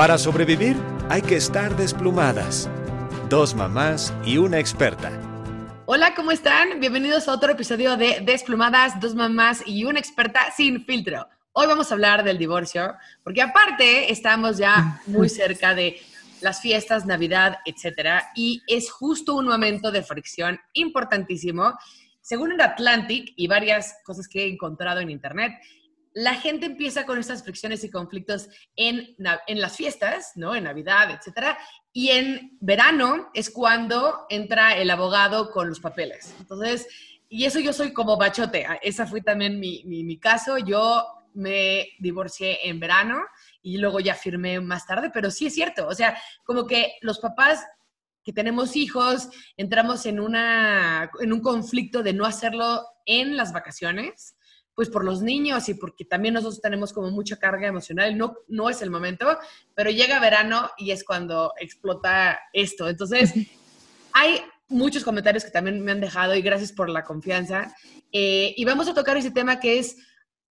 [0.00, 0.78] Para sobrevivir
[1.10, 2.70] hay que estar desplumadas.
[3.28, 5.12] Dos mamás y una experta.
[5.84, 6.80] Hola, ¿cómo están?
[6.80, 11.28] Bienvenidos a otro episodio de Desplumadas, dos mamás y una experta sin filtro.
[11.52, 16.00] Hoy vamos a hablar del divorcio, porque aparte estamos ya muy cerca de
[16.40, 21.74] las fiestas, Navidad, etcétera, y es justo un momento de fricción importantísimo.
[22.22, 25.52] Según el Atlantic y varias cosas que he encontrado en internet,
[26.12, 29.14] la gente empieza con estas fricciones y conflictos en,
[29.46, 30.54] en las fiestas, ¿no?
[30.54, 31.58] En Navidad, etcétera.
[31.92, 36.34] Y en verano es cuando entra el abogado con los papeles.
[36.40, 36.88] Entonces,
[37.28, 38.66] y eso yo soy como bachote.
[38.82, 40.58] Esa fue también mi, mi, mi caso.
[40.58, 41.04] Yo
[41.34, 43.20] me divorcié en verano
[43.62, 45.86] y luego ya firmé más tarde, pero sí es cierto.
[45.86, 47.64] O sea, como que los papás
[48.24, 54.34] que tenemos hijos entramos en, una, en un conflicto de no hacerlo en las vacaciones
[54.74, 58.70] pues por los niños y porque también nosotros tenemos como mucha carga emocional, no, no
[58.70, 59.38] es el momento,
[59.74, 62.88] pero llega verano y es cuando explota esto.
[62.88, 63.34] Entonces,
[64.12, 67.74] hay muchos comentarios que también me han dejado y gracias por la confianza.
[68.12, 69.96] Eh, y vamos a tocar ese tema que es,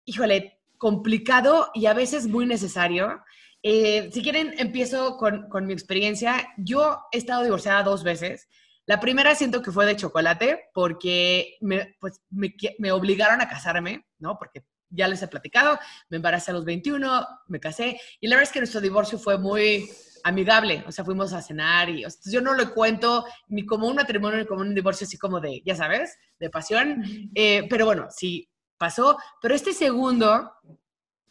[0.05, 3.23] híjole, complicado y a veces muy necesario.
[3.63, 6.49] Eh, si quieren, empiezo con, con mi experiencia.
[6.59, 8.49] Yo he estado divorciada dos veces.
[8.87, 14.39] La primera siento que fue de chocolate porque me, pues, me, obligaron a casarme, ¿no?
[14.39, 15.79] Porque ya les he platicado,
[16.09, 19.39] me embaracé a los 21, me casé y la verdad es que nuestro divorcio fue
[19.39, 19.89] muy
[20.25, 24.39] amigable, o sea, fuimos a cenar y yo no lo cuento ni como un matrimonio
[24.39, 28.51] ni como un divorcio así como de, ya sabes, de pasión, eh, pero bueno, sí
[28.77, 30.53] pasó, pero este segundo,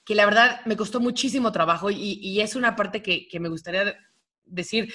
[0.06, 3.96] que la verdad me costó muchísimo trabajo y, es una parte que, que me gustaría
[4.46, 4.94] decir,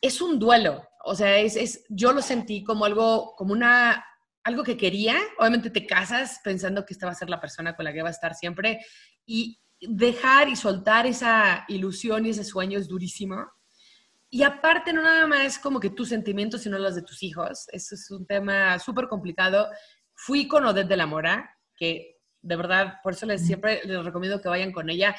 [0.00, 4.04] es un duelo, o sea, es, es, yo lo sentí como algo, como una,
[4.44, 5.16] algo que quería.
[5.38, 8.08] Obviamente te casas pensando que esta va a ser la persona con la que va
[8.08, 8.84] a estar siempre
[9.26, 13.46] y dejar y soltar esa ilusión y ese sueño es durísimo.
[14.28, 17.66] Y aparte, no nada más como que tus sentimientos, sino los de tus hijos.
[17.72, 19.68] Eso es un tema súper complicado.
[20.14, 24.40] Fui con Odette de la Mora, que de verdad, por eso les, siempre les recomiendo
[24.40, 25.14] que vayan con ella,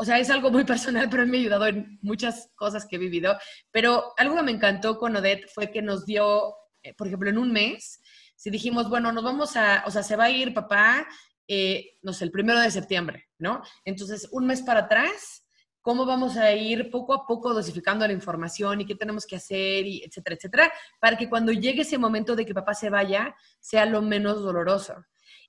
[0.00, 2.98] o sea, es algo muy personal, pero me ha ayudado en muchas cosas que he
[2.98, 3.36] vivido.
[3.70, 7.36] Pero algo que me encantó con Odette fue que nos dio, eh, por ejemplo, en
[7.36, 8.00] un mes,
[8.34, 11.06] si dijimos, bueno, nos vamos a, o sea, se va a ir papá,
[11.46, 13.60] eh, no sé, el primero de septiembre, ¿no?
[13.84, 15.46] Entonces, un mes para atrás,
[15.82, 19.86] cómo vamos a ir poco a poco dosificando la información y qué tenemos que hacer,
[19.86, 23.84] y etcétera, etcétera, para que cuando llegue ese momento de que papá se vaya, sea
[23.84, 24.94] lo menos doloroso.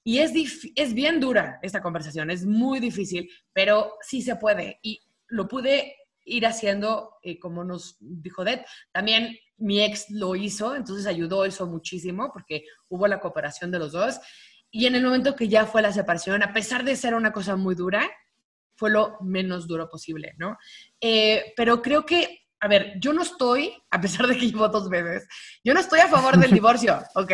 [0.04, 0.32] Y es,
[0.76, 4.80] es bien dura esta conversación, es muy difícil, pero sí se puede.
[4.82, 5.96] Y lo pude
[6.26, 8.62] ir haciendo, eh, como nos dijo Ded.
[8.92, 13.92] También mi ex lo hizo, entonces ayudó eso muchísimo porque hubo la cooperación de los
[13.92, 14.20] dos.
[14.72, 17.56] Y en el momento que ya fue la separación, a pesar de ser una cosa
[17.56, 18.10] muy dura,
[18.76, 20.58] fue lo menos duro posible, ¿no?
[21.00, 24.90] Eh, pero creo que, a ver, yo no estoy, a pesar de que llevo dos
[24.90, 25.28] veces,
[25.64, 27.32] yo no estoy a favor del divorcio, ¿ok?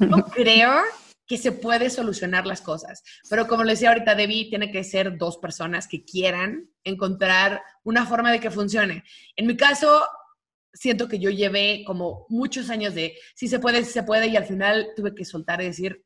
[0.00, 0.82] No creo
[1.30, 3.04] que se puede solucionar las cosas.
[3.28, 8.04] Pero como le decía ahorita, Debbie, tiene que ser dos personas que quieran encontrar una
[8.04, 9.04] forma de que funcione.
[9.36, 10.02] En mi caso,
[10.72, 14.36] siento que yo llevé como muchos años de si se puede, si se puede, y
[14.36, 16.04] al final tuve que soltar y decir,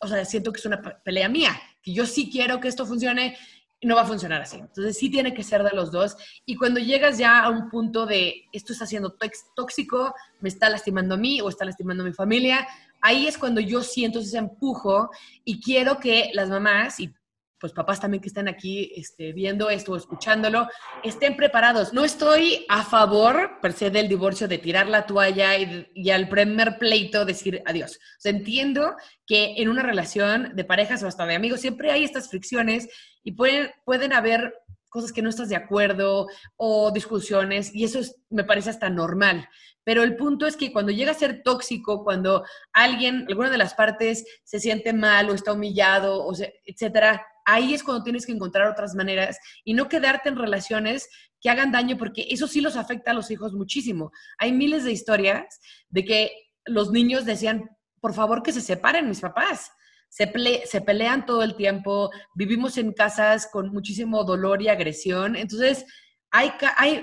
[0.00, 3.36] o sea, siento que es una pelea mía, que yo sí quiero que esto funcione
[3.80, 4.56] y no va a funcionar así.
[4.56, 6.16] Entonces sí tiene que ser de los dos.
[6.46, 9.14] Y cuando llegas ya a un punto de esto está siendo
[9.54, 12.66] tóxico, me está lastimando a mí o está lastimando a mi familia,
[13.06, 15.10] ahí es cuando yo siento ese empujo
[15.44, 17.14] y quiero que las mamás y
[17.58, 20.68] pues papás también que están aquí este, viendo esto o escuchándolo,
[21.02, 21.94] estén preparados.
[21.94, 26.78] No estoy a favor, per se, del divorcio, de tirar la toalla y, al primer
[26.78, 27.98] pleito decir adiós.
[28.24, 28.94] Entiendo
[29.26, 32.88] que en una relación de parejas o hasta de amigos siempre hay estas fricciones
[33.24, 34.52] y pueden, pueden haber
[34.88, 36.26] cosas que no estás de acuerdo
[36.56, 39.48] o discusiones y eso me parece hasta normal.
[39.84, 43.74] Pero el punto es que cuando llega a ser tóxico, cuando alguien, alguna de las
[43.74, 46.32] partes se siente mal o está humillado, o
[46.64, 51.08] etcétera, ahí es cuando tienes que encontrar otras maneras y no quedarte en relaciones
[51.40, 54.10] que hagan daño, porque eso sí los afecta a los hijos muchísimo.
[54.38, 56.32] Hay miles de historias de que
[56.64, 59.70] los niños decían, por favor, que se separen mis papás.
[60.16, 65.36] Se, pelean todo el tiempo, vivimos en casas con muchísimo dolor y agresión.
[65.36, 65.84] Entonces,
[66.30, 66.52] hay,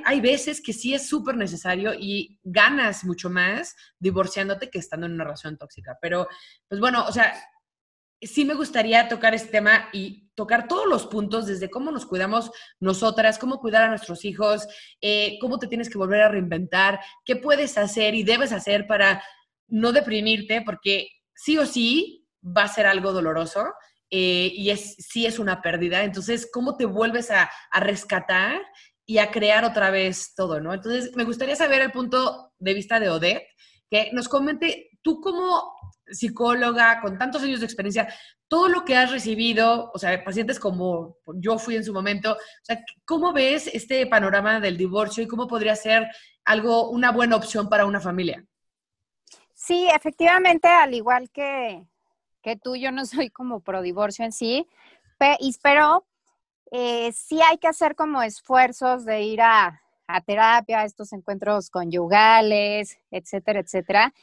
[0.04, 5.13] hay, veces que sí es súper necesario y ganas mucho más divorciándote que estando en
[5.13, 5.95] una relación tóxica.
[6.01, 6.27] Pero,
[6.68, 7.36] pues bueno, o sea,
[8.19, 12.50] sí me gustaría tocar este tema y tocar todos los puntos, desde cómo nos cuidamos
[12.80, 14.68] nosotras, cómo cuidar a nuestros hijos,
[15.01, 19.24] eh, cómo te tienes que volver a reinventar, qué puedes hacer y debes hacer para
[19.68, 23.73] no deprimirte, porque sí o sí va a ser algo doloroso.
[24.09, 26.03] Eh, y es, sí es una pérdida.
[26.03, 28.61] Entonces, ¿cómo te vuelves a, a rescatar
[29.05, 30.73] y a crear otra vez todo, ¿no?
[30.73, 33.47] Entonces, me gustaría saber el punto de vista de Odette,
[33.89, 35.73] que nos comente, tú como
[36.07, 38.13] psicóloga, con tantos años de experiencia,
[38.47, 42.65] todo lo que has recibido, o sea, pacientes como yo fui en su momento, o
[42.65, 46.07] sea, ¿cómo ves este panorama del divorcio y cómo podría ser
[46.45, 48.45] algo, una buena opción para una familia?
[49.53, 51.83] Sí, efectivamente, al igual que,
[52.43, 54.67] que tú, yo no soy como pro divorcio en sí,
[55.61, 56.05] pero
[56.71, 61.69] eh, sí hay que hacer como esfuerzos de ir a, a terapia, a estos encuentros
[61.69, 64.13] conyugales, etcétera, etcétera.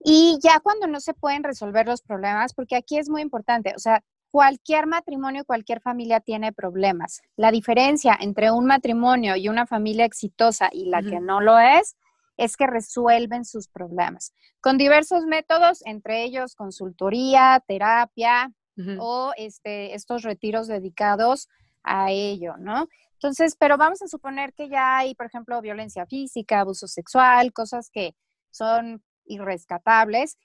[0.00, 3.78] Y ya cuando no se pueden resolver los problemas, porque aquí es muy importante, o
[3.78, 7.22] sea, cualquier matrimonio, cualquier familia tiene problemas.
[7.36, 11.96] La diferencia entre un matrimonio y una familia exitosa y la que no lo es,
[12.36, 18.52] es que resuelven sus problemas con diversos métodos, entre ellos consultoría, terapia
[18.98, 21.48] o este, estos retiros dedicados
[21.82, 22.88] a ello, ¿no?
[23.12, 27.90] Entonces, pero vamos a suponer que ya hay, por ejemplo, violencia física, abuso sexual, cosas
[27.90, 28.14] que
[28.50, 30.36] son irrescatables.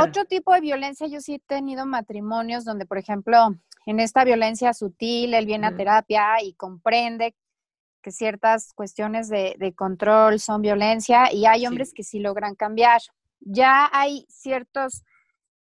[0.00, 3.54] Otro tipo de violencia, yo sí he tenido matrimonios donde, por ejemplo,
[3.84, 7.36] en esta violencia sutil, él viene a terapia y comprende
[8.06, 13.00] que ciertas cuestiones de, control son violencia y hay hombres que sí logran cambiar.
[13.40, 15.02] Ya hay ciertos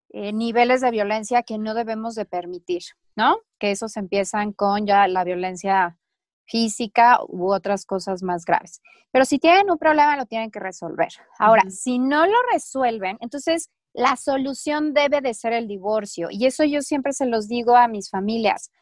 [0.09, 2.83] eh, niveles de violencia que no debemos de permitir,
[3.15, 3.39] ¿no?
[3.61, 5.97] Que esos empiezan con ya la violencia
[6.45, 8.83] física u otras cosas más graves.
[9.13, 11.13] Pero si tienen un problema, lo tienen que resolver.
[11.39, 16.27] Ahora, si no lo resuelven, entonces la solución debe de ser el divorcio.
[16.29, 18.73] Y eso yo siempre se los digo a mis familias.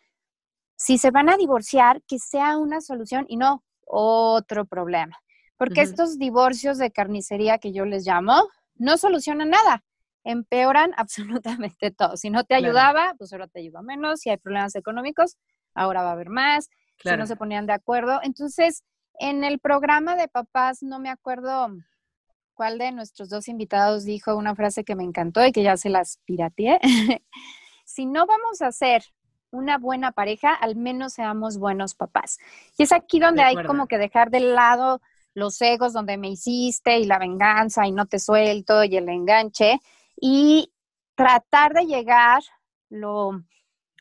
[0.80, 5.18] Si se van a divorciar, que sea una solución y no otro problema.
[5.58, 9.84] Porque estos divorcios de carnicería que yo les llamo, no solucionan nada,
[10.24, 12.16] empeoran absolutamente todo.
[12.16, 14.20] Si no te ayudaba, pues ahora te ayuda menos.
[14.20, 15.36] Si hay problemas económicos,
[15.74, 16.70] ahora va a haber más
[17.02, 18.18] si no se ponían de acuerdo.
[18.22, 18.82] Entonces,
[19.18, 21.68] en el programa de papás, no me acuerdo
[22.54, 25.90] cuál de nuestros dos invitados dijo una frase que me encantó y que ya se
[25.90, 26.80] las pirateé.
[27.84, 29.02] si no vamos a ser
[29.50, 32.38] una buena pareja, al menos seamos buenos papás.
[32.76, 35.00] Y es aquí donde hay como que dejar de lado
[35.34, 39.80] los egos donde me hiciste y la venganza y no te suelto y el enganche
[40.16, 40.72] y
[41.14, 42.42] tratar de llegar
[42.88, 43.42] lo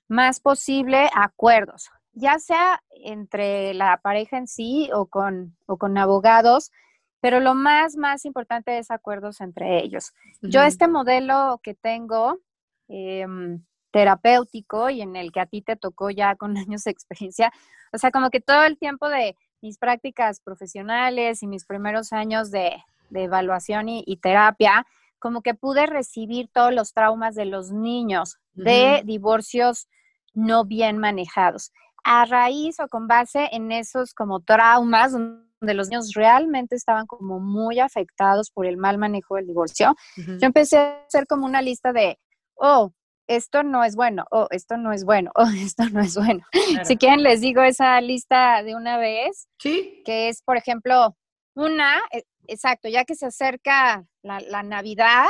[0.07, 5.97] más posible a acuerdos ya sea entre la pareja en sí o con, o con
[5.97, 6.71] abogados,
[7.21, 10.13] pero lo más, más importante es acuerdos entre ellos.
[10.41, 12.39] Yo este modelo que tengo
[12.87, 17.51] em, terapéutico y en el que a ti te tocó ya con años de experiencia,
[17.91, 22.51] o sea, como que todo el tiempo de mis prácticas profesionales y mis primeros años
[22.51, 24.85] de, evaluación y, terapia,
[25.17, 29.87] como que pude recibir todos los traumas de los niños de divorcios
[30.33, 31.71] no bien manejados.
[32.03, 37.39] A raíz o con base en esos como traumas donde los niños realmente estaban como
[37.39, 41.91] muy afectados por el mal manejo del divorcio, yo empecé a hacer como una lista
[41.91, 42.19] de,
[42.55, 42.93] oh,
[43.29, 46.45] esto no es bueno, oh, esto no es bueno, oh, esto no es bueno.
[46.83, 49.47] Si quieren, les digo esa lista de una vez.
[49.59, 50.01] Sí.
[50.03, 51.15] Que es, por ejemplo,
[51.55, 55.27] una, e, exacto, ya que se acerca la, Navidad,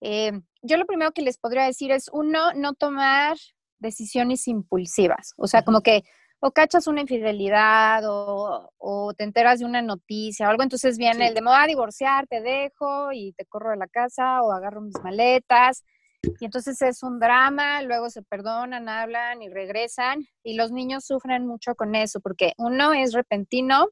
[0.00, 0.32] eh,
[0.62, 3.36] yo lo primero que les podría decir es, uno, no tomar
[3.80, 5.34] decisiones impulsivas.
[5.36, 6.04] O sea, como que
[6.40, 11.34] o cachas una infidelidad o, te enteras de una noticia o algo, entonces viene el
[11.34, 14.80] de me voy a divorciar, te dejo y te corro de la casa o agarro
[14.80, 15.82] mis maletas.
[16.22, 20.26] Y entonces es un drama, luego se perdonan, hablan y regresan.
[20.42, 23.88] Y los niños sufren mucho con eso, porque uno es repentino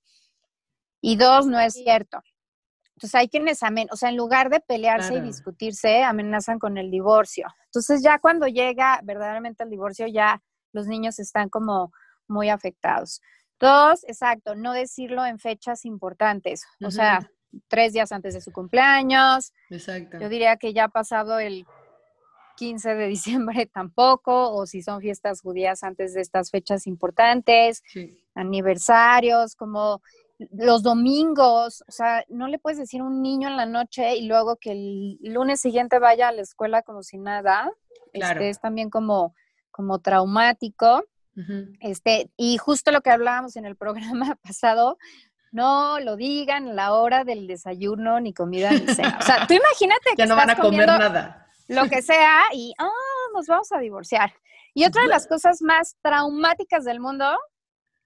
[1.01, 2.21] y dos no es cierto.
[2.97, 6.91] Entonces hay quienes, amen, o sea, en lugar de pelearse y discutirse, amenazan con el
[6.91, 7.47] divorcio.
[7.67, 10.43] Entonces ya cuando llega verdaderamente el divorcio, ya
[10.73, 11.93] los niños están como
[12.27, 13.21] muy afectados.
[13.61, 17.31] Dos, exacto, no decirlo en fechas importantes, o sea,
[17.69, 19.53] tres días antes de su cumpleaños.
[19.71, 20.19] Exacto.
[20.19, 21.67] Yo diría que ya ha pasado el
[22.57, 27.83] 15 de diciembre tampoco, o si son fiestas judías antes de estas fechas importantes,
[28.35, 30.03] aniversarios, como
[30.51, 34.27] los domingos, o sea, no le puedes decir a un niño en la noche y
[34.27, 37.71] luego que el lunes siguiente vaya a la escuela como si nada.
[38.13, 39.35] Este, es también como,
[39.71, 41.05] como traumático.
[41.81, 44.99] este, y justo lo que hablábamos en el programa pasado,
[45.53, 49.19] no lo digan la hora del desayuno, ni comida, ni cena.
[49.21, 51.46] O sea, tú imagínate que ya no van a comer nada.
[51.69, 52.91] Lo que sea, y ah,
[53.35, 54.33] nos vamos a divorciar.
[54.75, 57.37] Y otra de las cosas más traumáticas del mundo,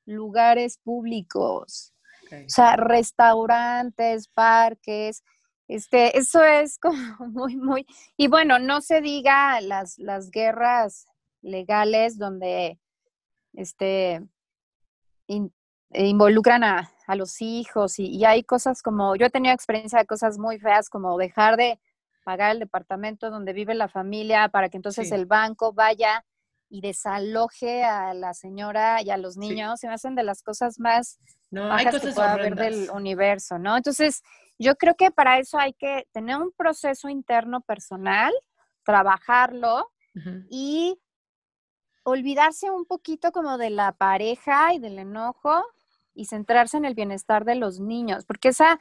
[0.07, 1.93] lugares públicos.
[2.33, 5.25] O sea, restaurantes, parques,
[5.71, 6.97] este, eso es como
[7.29, 7.87] muy, muy,
[8.17, 11.07] y bueno, no se diga las, las guerras
[11.43, 12.79] legales donde,
[13.52, 14.23] este,
[15.29, 15.49] eh,
[15.93, 20.61] involucran a, los hijos y, hay cosas como, yo he tenido experiencia de cosas muy
[20.61, 21.81] feas como dejar de
[22.25, 26.25] pagar el departamento donde vive la familia para que entonces el banco vaya
[26.69, 30.79] y desaloje a la señora y a los niños, se me hacen de las cosas
[30.79, 31.19] más
[31.50, 33.77] no, hay cosas que pueda haber del universo, ¿no?
[33.77, 34.23] Entonces,
[34.59, 38.33] yo creo que para eso hay que tener un proceso interno personal,
[38.85, 39.91] trabajarlo
[40.49, 40.99] y
[42.03, 45.65] olvidarse un poquito como de la pareja y del enojo
[46.15, 48.81] y centrarse en el bienestar de los niños, porque esa,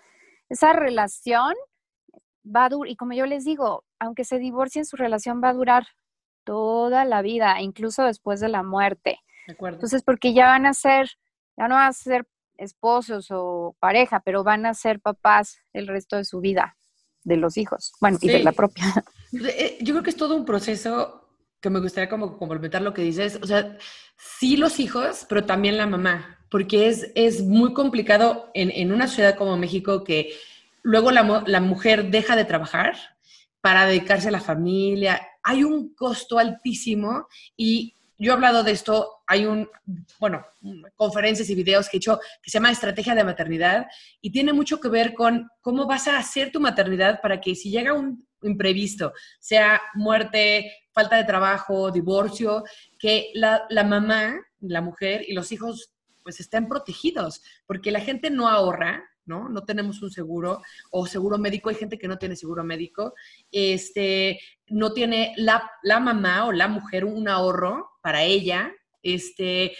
[0.49, 1.53] esa relación
[2.53, 5.53] va a durar, y como yo les digo, aunque se divorcien, su relación va a
[5.53, 5.87] durar
[6.43, 9.19] toda la vida, incluso después de la muerte.
[9.47, 9.77] De acuerdo.
[9.77, 11.09] Entonces, porque ya van a ser,
[11.57, 12.25] ya no van a ser
[12.57, 16.75] esposos o pareja, pero van a ser papás el resto de su vida,
[17.23, 18.85] de los hijos, bueno, y de la propia.
[19.31, 21.29] Eh, yo creo que es todo un proceso
[21.61, 23.77] que me gustaría como complementar lo que dices, o sea,
[24.17, 29.07] sí los hijos, pero también la mamá, porque es, es muy complicado en, en una
[29.07, 30.33] ciudad como México que
[30.83, 31.23] luego la,
[31.61, 32.95] mujer deja de trabajar
[33.61, 35.21] para dedicarse a la familia.
[35.43, 39.69] Hay un costo altísimo y yo he hablado de esto, hay un,
[40.19, 40.45] bueno,
[40.95, 43.87] conferencias y videos que he hecho que se llama Estrategia de Maternidad
[44.19, 47.71] y tiene mucho que ver con cómo vas a hacer tu maternidad para que si
[47.71, 52.63] llega un imprevisto, sea muerte, falta de trabajo, divorcio,
[52.97, 55.93] que la, la mamá, la mujer y los hijos
[56.23, 59.47] pues estén protegidos, porque la gente no ahorra, ¿no?
[59.47, 63.13] No tenemos un seguro o seguro médico, hay gente que no tiene seguro médico,
[63.51, 69.77] este, no tiene la, la mamá o la mujer un ahorro para ella, este,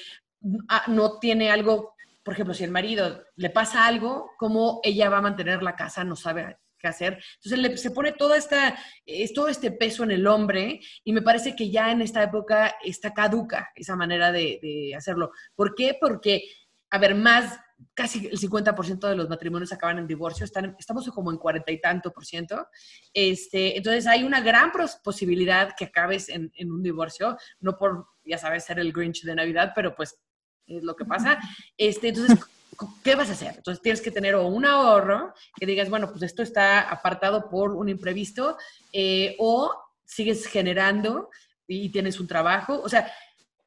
[0.69, 5.17] ah, no tiene algo, por ejemplo, si el marido le pasa algo, ¿cómo ella va
[5.17, 6.03] a mantener la casa?
[6.03, 7.21] No sabe qué hacer.
[7.43, 11.55] Entonces se pone toda esta, es, todo este peso en el hombre y me parece
[11.55, 15.31] que ya en esta época está caduca esa manera de, de hacerlo.
[15.55, 15.97] ¿Por qué?
[15.99, 16.43] Porque,
[16.91, 17.59] a ver, más
[17.93, 21.79] casi el 50% de los matrimonios acaban en divorcio, están, estamos como en cuarenta y
[21.79, 22.67] tanto por ciento.
[23.13, 24.71] Este, entonces hay una gran
[25.03, 29.35] posibilidad que acabes en, en, un divorcio, no por, ya sabes, ser el Grinch de
[29.35, 30.19] Navidad, pero pues
[30.67, 31.39] es lo que pasa.
[31.77, 32.37] Este, entonces,
[33.03, 33.55] ¿qué vas a hacer?
[33.57, 37.71] Entonces tienes que tener o un ahorro que digas, bueno, pues esto está apartado por
[37.71, 38.57] un imprevisto,
[38.93, 39.73] eh, o
[40.05, 41.29] sigues generando
[41.67, 42.81] y tienes un trabajo.
[42.81, 43.11] O sea,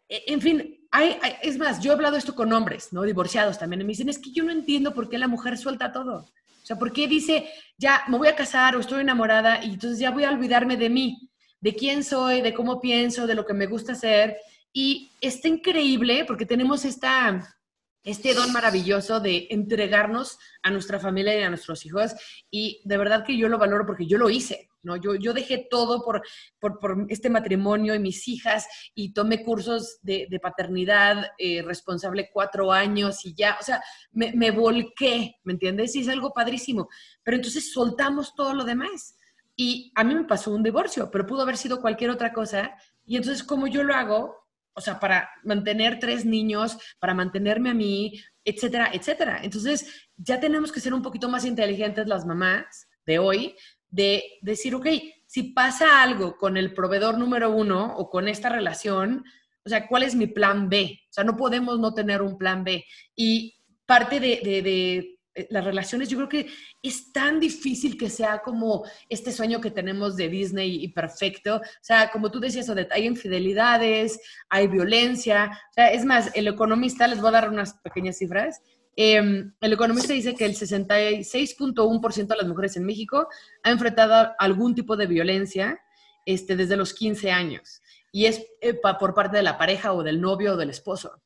[0.09, 3.03] e, en fin, es más, yo he hablado esto con hombres, ¿no?
[3.03, 5.93] Divorciados también, y me dicen, es que yo no entiendo por qué la mujer suelta
[5.93, 6.27] todo.
[6.63, 9.99] O sea, ¿por qué dice, ya me voy a casar o estoy enamorada y entonces
[9.99, 11.31] ya voy a olvidarme de mí,
[11.61, 14.37] de quién soy, de cómo pienso, de lo que me gusta hacer?
[14.73, 17.57] Y está increíble porque tenemos esta,
[18.03, 22.13] este don maravilloso de entregarnos a nuestra familia y a nuestros hijos.
[22.51, 24.69] Y de verdad que yo lo valoro porque yo lo hice.
[24.83, 24.97] ¿no?
[24.97, 26.23] Yo, yo dejé todo por,
[26.59, 33.25] por, este matrimonio y mis hijas y tomé cursos de, paternidad eh, responsable cuatro años
[33.25, 33.81] y ya, o sea,
[34.11, 35.95] me, me volqué, ¿me entiendes?
[35.95, 36.89] Y es algo padrísimo.
[37.23, 39.17] Pero entonces soltamos todo lo demás.
[39.55, 42.75] Y a mí me pasó un divorcio, pero pudo haber sido cualquier otra cosa.
[43.05, 44.42] Y entonces, como yo lo hago?
[44.75, 49.41] O sea, para mantener tres niños, para mantenerme a mí, etcétera, etcétera.
[49.43, 53.57] Entonces, ya tenemos que ser un poquito más inteligentes las mamás de hoy
[53.91, 54.87] de decir, ok,
[55.27, 59.25] si pasa algo con el proveedor número uno o con esta relación,
[59.65, 61.01] o sea, ¿cuál es mi plan B?
[61.09, 62.85] O sea, no podemos no tener un plan B.
[63.15, 63.55] Y
[63.87, 65.12] parte de, de,
[65.51, 66.47] las relaciones, yo creo que
[66.83, 71.57] es tan difícil que sea como este sueño que tenemos de Disney y perfecto.
[71.57, 75.59] O sea, como tú decías, hay infidelidades, hay violencia.
[75.71, 78.61] O sea, es más, el economista, les voy a dar unas pequeñas cifras,
[78.95, 83.27] Em, el economista dice que el 66.1% de las mujeres en México
[83.63, 85.81] ha enfrentado algún tipo de violencia
[86.27, 87.81] este, desde los 15 años
[88.13, 91.23] y es eh, por parte de la pareja o del novio o del esposo.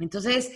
[0.00, 0.50] Entonces,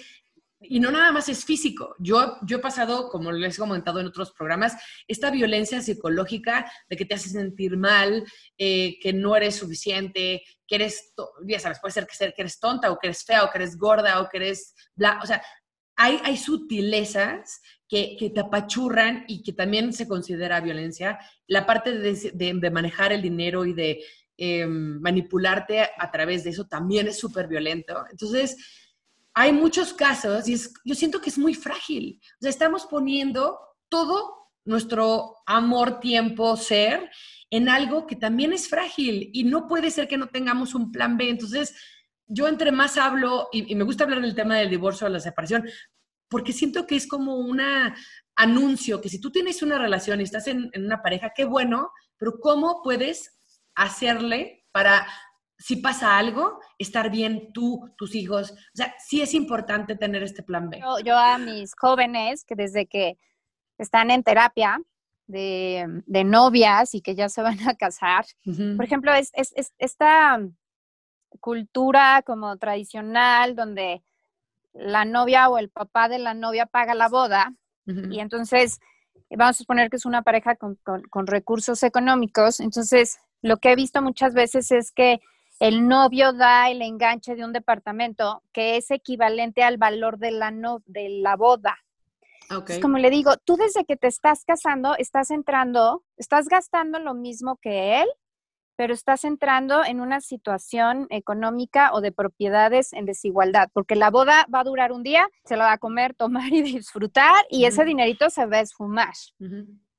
[0.60, 1.94] y no nada más es físico.
[1.98, 4.76] Yo, yo he pasado, como les he comentado en otros programas,
[5.08, 8.24] esta violencia psicológica de que te hace sentir mal,
[8.58, 11.14] eh, que no eres suficiente, que eres,
[11.46, 13.76] ya sabes, puede ser que, que eres tonta o que eres fea o que eres
[13.76, 15.42] gorda o que eres bla, o sea,
[15.96, 21.18] hay, sutilezas que, te apachurran y que también se considera violencia.
[21.46, 24.02] La parte de, manejar el dinero y de
[24.38, 28.02] em, manipularte a través de eso también es súper violento.
[28.10, 28.56] Entonces,
[29.40, 32.20] hay muchos casos y yo siento que es muy frágil.
[32.22, 37.10] O sea, estamos poniendo todo nuestro amor, tiempo, ser
[37.50, 41.16] en algo que también es frágil y no puede ser que no tengamos un plan
[41.16, 41.30] B.
[41.30, 41.74] Entonces,
[42.26, 45.68] yo entre más hablo, y, me gusta hablar del tema del divorcio o la separación,
[46.28, 47.60] porque siento que es como un
[48.36, 52.38] anuncio, que si tú tienes una relación y estás en, una pareja, qué bueno, pero
[52.40, 53.36] ¿cómo puedes
[53.74, 55.06] hacerle para
[55.60, 58.52] si pasa algo, estar bien tú, tus hijos.
[58.52, 60.80] O sea, sí es importante tener este plan B.
[61.04, 63.18] Yo, a mis jóvenes que desde que
[63.76, 64.80] están en terapia
[65.26, 69.30] de, novias y que ya se van a casar, por ejemplo, es,
[69.78, 70.40] esta
[71.40, 74.02] cultura como tradicional donde
[74.72, 77.52] la novia o el papá de la novia paga la boda
[77.86, 78.78] y entonces
[79.30, 83.76] vamos a suponer que es una pareja con, con recursos económicos, entonces lo que he
[83.76, 85.20] visto muchas veces es que
[85.60, 90.50] el novio da el enganche de un departamento que es equivalente al valor de la,
[90.50, 91.76] no, de la boda.
[92.52, 92.80] Okay.
[92.80, 97.58] como le digo, tú desde que te estás casando, estás entrando, estás gastando lo mismo
[97.62, 98.08] que él,
[98.74, 104.46] pero estás entrando en una situación económica o de propiedades en desigualdad, porque la boda
[104.52, 107.84] va a durar un día, se la va a comer, tomar y disfrutar, y ese
[107.84, 109.12] dinerito se va a esfumar.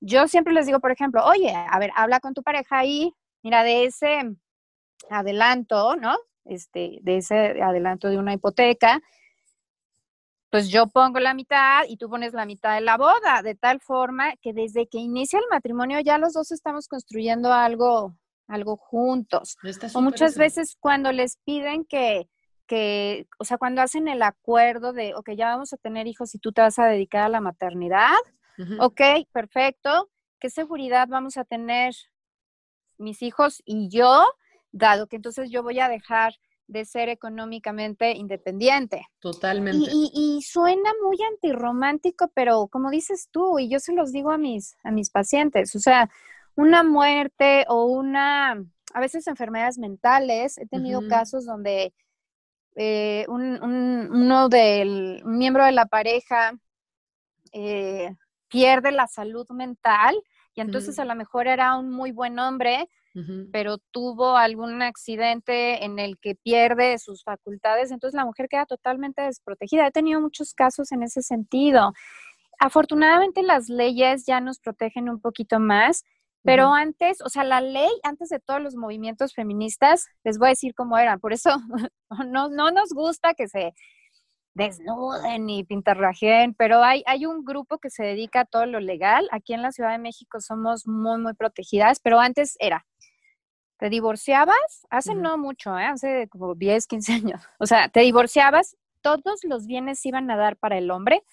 [0.02, 3.14] Yo siempre les digo, por ejemplo, oye, a ver, habla con tu pareja y
[3.44, 4.36] mira, de ese
[5.10, 6.16] adelanto, ¿no?
[6.46, 9.02] Este, de ese adelanto de una hipoteca,
[10.52, 13.80] pues yo pongo la mitad y tú pones la mitad de la boda, de tal
[13.80, 18.14] forma que desde que inicia el matrimonio ya los dos estamos construyendo algo,
[18.48, 19.58] algo juntos.
[19.94, 22.28] O muchas veces cuando les piden que,
[22.68, 26.40] que, o sea, cuando hacen el acuerdo de, ok, ya vamos a tener hijos y
[26.40, 28.20] tú te vas a dedicar a la maternidad,
[28.80, 31.94] ok, perfecto, ¿qué seguridad vamos a tener
[32.98, 34.26] mis hijos y yo
[34.72, 36.34] dado que entonces yo voy a dejar
[36.68, 39.06] de ser económicamente independiente.
[39.20, 39.90] Totalmente.
[39.92, 44.78] Y, suena muy antirromántico, pero como dices tú, y yo se los digo a mis,
[44.84, 46.10] a mis pacientes, o sea,
[46.56, 48.52] una muerte o una,
[48.94, 51.94] a veces enfermedades mentales, he tenido casos donde
[52.76, 56.54] eh, un, uno del un miembro de la pareja
[57.52, 58.16] eh,
[58.48, 60.16] pierde la salud mental
[60.54, 62.90] y entonces a lo mejor era un muy buen hombre,
[63.52, 69.22] pero tuvo algún accidente en el que pierde sus facultades, entonces la mujer queda totalmente
[69.22, 69.88] desprotegida.
[69.88, 71.94] He tenido muchos casos en ese sentido.
[72.60, 76.06] Afortunadamente las leyes ya nos protegen un poquito más,
[76.44, 80.50] pero antes, o sea, la ley, antes de todos los movimientos feministas, les voy a
[80.52, 81.20] decir cómo eran.
[81.20, 81.50] Por eso
[82.28, 83.74] no, no nos gusta que se
[84.54, 89.28] desnuden y pintarrajeen, pero hay, hay un grupo que se dedica a todo lo legal.
[89.32, 92.86] Aquí en la Ciudad de México somos muy, muy protegidas, pero antes era,
[93.82, 95.86] te divorciabas, hace no mucho, ¿eh?
[95.86, 100.56] hace como 10, 15 años, o sea, te divorciabas, todos los bienes iban a dar
[100.56, 101.24] para el hombre,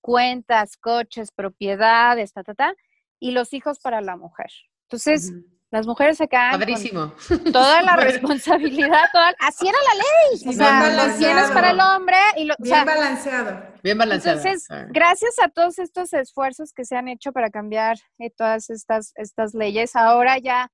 [0.00, 2.74] cuentas, coches, propiedades, ta, ta, ta,
[3.18, 4.46] y los hijos para la mujer.
[4.82, 5.32] Entonces,
[5.72, 9.08] las mujeres se quedan con toda la responsabilidad,
[9.40, 10.48] así era la ley.
[10.48, 13.62] o sea, los bienes para el hombre y lo, bien balanceado.
[13.82, 14.38] Bien balanceado.
[14.38, 19.12] Entonces, gracias a todos estos esfuerzos que se han hecho para cambiar eh, todas estas,
[19.16, 20.70] estas leyes, ahora ya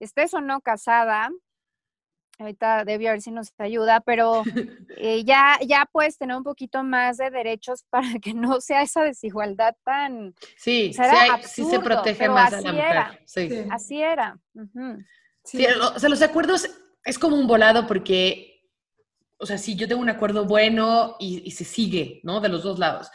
[0.00, 1.30] estés o no casada,
[2.38, 4.42] ahorita debe ver si nos ayuda, pero
[4.96, 9.02] eh, ya, ya puedes tener un poquito más de derechos para que no sea esa
[9.02, 10.34] desigualdad tan...
[10.56, 10.92] Sí,
[11.44, 13.22] sí, se protege más a la mujer.
[13.26, 13.48] Sí.
[13.70, 14.38] Así era.
[15.44, 15.64] sí.
[15.66, 16.68] o sea, los acuerdos
[17.04, 18.68] es como un volado porque,
[19.38, 22.40] o sea, si yo tengo un acuerdo bueno y, y se sigue, ¿no?
[22.40, 23.10] De los dos lados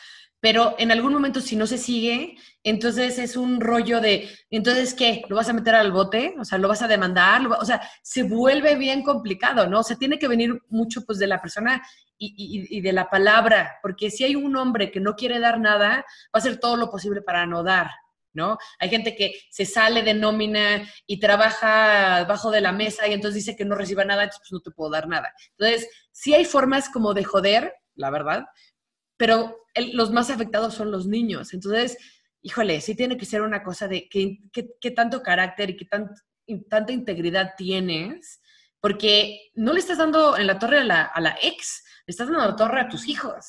[0.46, 5.24] pero en algún momento si no se sigue, entonces es un rollo de, entonces, ¿qué?
[5.28, 6.36] ¿Lo vas a meter al bote?
[6.40, 7.48] O sea, ¿lo vas a demandar?
[7.48, 9.80] o sea, se vuelve bien complicado, ¿no?
[9.80, 11.82] O sea, tiene que venir mucho pues de la persona
[12.20, 16.04] y, de la palabra, porque si hay un hombre que no quiere dar nada, va
[16.34, 17.90] a hacer todo lo posible para no dar.
[18.32, 18.60] ¿No?
[18.78, 23.44] Hay gente que se sale de nómina y trabaja bajo de la mesa y entonces
[23.44, 25.34] dice que no reciba nada, entonces pues no te puedo dar nada.
[25.58, 28.44] Entonces, sí hay formas como de joder, la verdad,
[29.18, 29.58] pero
[29.94, 31.54] los más afectados son los niños.
[31.54, 31.98] Entonces,
[32.42, 37.54] híjole, sí tiene que ser una cosa de qué, tanto carácter y qué tanta integridad
[37.58, 38.42] tienes,
[38.80, 42.56] porque no le estás dando en la torre a la, ex, le estás dando la
[42.56, 43.46] torre a tus hijos.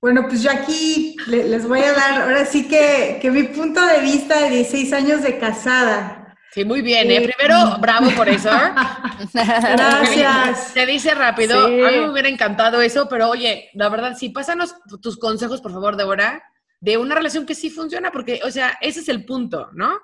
[0.00, 4.00] Bueno, pues yo aquí les voy a dar, ahora sí que, que mi punto de
[4.00, 6.19] vista de 16 años de casada,
[6.52, 7.20] Sí, muy bien, ¿eh?
[7.20, 8.50] Primero, bravo por eso.
[9.32, 10.74] Gracias.
[10.74, 11.64] Te dice rápido.
[11.64, 15.72] A mí me hubiera encantado eso, pero oye, la verdad, sí, pásanos tus consejos, por
[15.72, 16.42] favor, Débora,
[16.80, 19.96] de una relación que sí funciona, porque, o sea, ese es el punto, ¿no?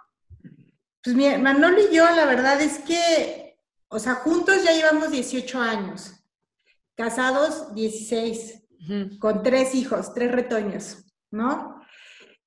[1.02, 5.60] Pues mira, Manolo y yo, la verdad es que, o sea, juntos ya llevamos 18
[5.60, 6.12] años,
[6.94, 8.62] casados 16,
[9.18, 11.80] con tres hijos, tres retoños, ¿no?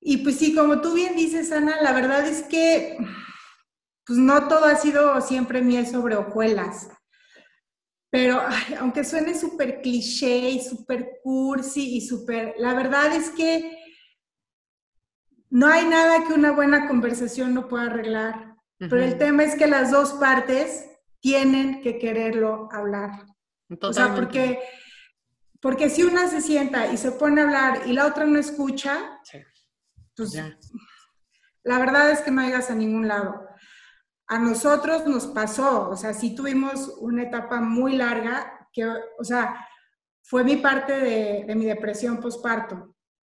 [0.00, 2.96] Y pues sí, como tú bien dices, Ana, la verdad es que
[4.06, 6.88] pues no todo ha sido siempre miel sobre hojuelas.
[8.10, 8.40] Pero
[8.80, 13.78] aunque suene súper cliché y súper cursi y súper, la verdad es que
[15.48, 18.56] no hay nada que una buena conversación no pueda arreglar.
[18.78, 20.86] Pero el tema es que las dos partes
[21.20, 23.26] tienen que quererlo hablar.
[23.82, 24.58] O sea, porque,
[25.60, 29.20] porque si una se sienta y se pone a hablar y la otra no escucha,
[30.16, 30.34] pues
[31.62, 33.46] la verdad es que no llegas a ningún lado.
[34.30, 39.66] A nosotros nos pasó, o sea, sí tuvimos una etapa muy larga que, o sea,
[40.22, 42.94] fue mi parte de, de mi depresión postparto,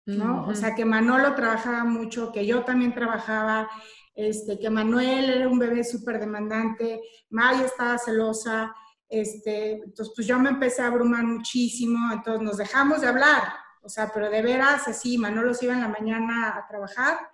[0.04, 0.48] ¿no?
[0.48, 3.70] O sea, que Manolo trabajaba mucho, que yo también trabajaba,
[4.16, 8.74] este, que Manuel era un bebé súper demandante, Maya estaba celosa,
[9.08, 13.44] este, entonces pues yo me empecé a abrumar muchísimo, entonces nos dejamos de hablar,
[13.82, 17.29] o sea, pero de veras así, Manolo se iba en la mañana a trabajar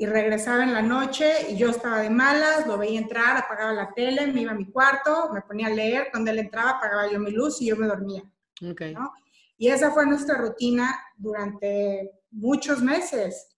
[0.00, 3.92] y regresaba en la noche y yo estaba de malas, lo veía entrar, apagaba la
[3.92, 7.18] tele, me iba a mi cuarto, me ponía a leer, cuando él entraba apagaba yo
[7.18, 8.22] mi luz y yo me dormía.
[8.70, 8.94] Okay.
[9.56, 13.56] Y esa fue nuestra rutina durante muchos meses.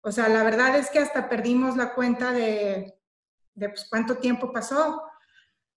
[0.00, 2.96] O sea, la verdad es que hasta perdimos la cuenta de,
[3.54, 5.02] de pues, cuánto tiempo pasó.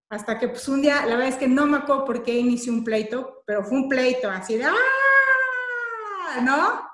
[0.10, 2.72] Hasta que pues un día, la verdad es que no me acuerdo por qué inicié
[2.72, 6.42] un pleito, pero fue un pleito así de ¡ah!
[6.44, 6.87] ¿No?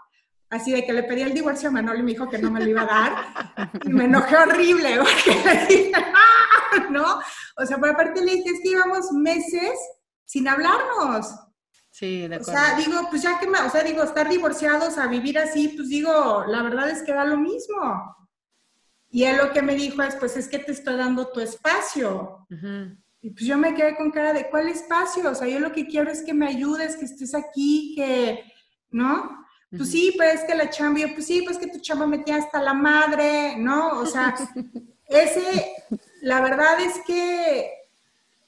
[0.53, 2.59] Así de que le pedí el divorcio a Manolo y me dijo que no me
[2.59, 3.71] lo iba a dar.
[3.83, 6.87] Y me enojé horrible, porque le dije ¡ah!
[6.91, 7.19] ¿No?
[7.57, 9.71] O sea, por aparte le dije, es que íbamos meses
[10.25, 11.33] sin hablarnos.
[11.89, 12.51] Sí, de acuerdo.
[12.51, 15.89] O sea, digo, pues ya que, o sea, digo, estar divorciados a vivir así, pues
[15.89, 18.15] digo, la verdad es que da lo mismo.
[19.09, 22.45] Y él lo que me dijo es, pues es que te estoy dando tu espacio.
[23.21, 25.31] Y pues yo me quedé con cara de, ¿cuál espacio?
[25.31, 28.43] O sea, yo lo que quiero es que me ayudes, que estés aquí, que,
[28.91, 29.42] ¿no?
[29.75, 32.35] Pues sí, pues es que la chamba, yo, pues sí, pues que tu chamba metía
[32.35, 33.99] hasta la madre, ¿no?
[33.99, 34.35] O sea,
[35.07, 35.73] ese,
[36.21, 37.71] la verdad es que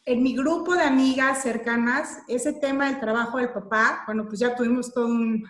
[0.06, 4.56] en mi grupo de amigas cercanas, ese tema del trabajo del papá, bueno, pues ya
[4.56, 5.44] tuvimos todo un,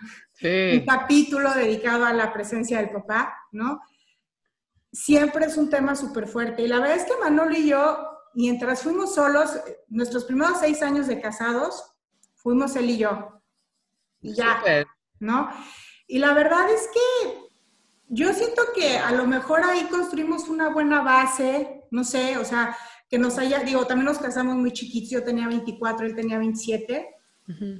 [0.86, 3.80] capítulo dedicado a la presencia del papá, ¿no?
[4.90, 6.62] Siempre es un tema súper fuerte.
[6.62, 7.98] Y la verdad es que Manolo y yo,
[8.34, 9.58] mientras fuimos solos,
[9.88, 11.94] nuestros primeros seis años de casados,
[12.34, 13.42] fuimos él y yo.
[14.22, 14.62] Y ya,
[15.20, 15.48] ¿no?
[16.06, 17.46] Y la verdad es que
[18.08, 22.76] yo siento que a lo mejor ahí construimos una buena base, no sé, o sea,
[23.08, 27.08] que nos haya, digo, también nos casamos muy chiquitos, yo tenía 24, él tenía 27.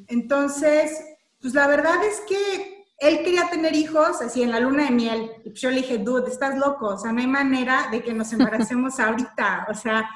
[0.06, 1.00] Entonces,
[1.40, 5.30] pues la verdad es que él quería tener hijos así en la luna de miel.
[5.44, 8.12] Y pues yo le dije, dude, estás loco, o sea, no hay manera de que
[8.12, 10.08] nos embaracemos ahorita, o sea.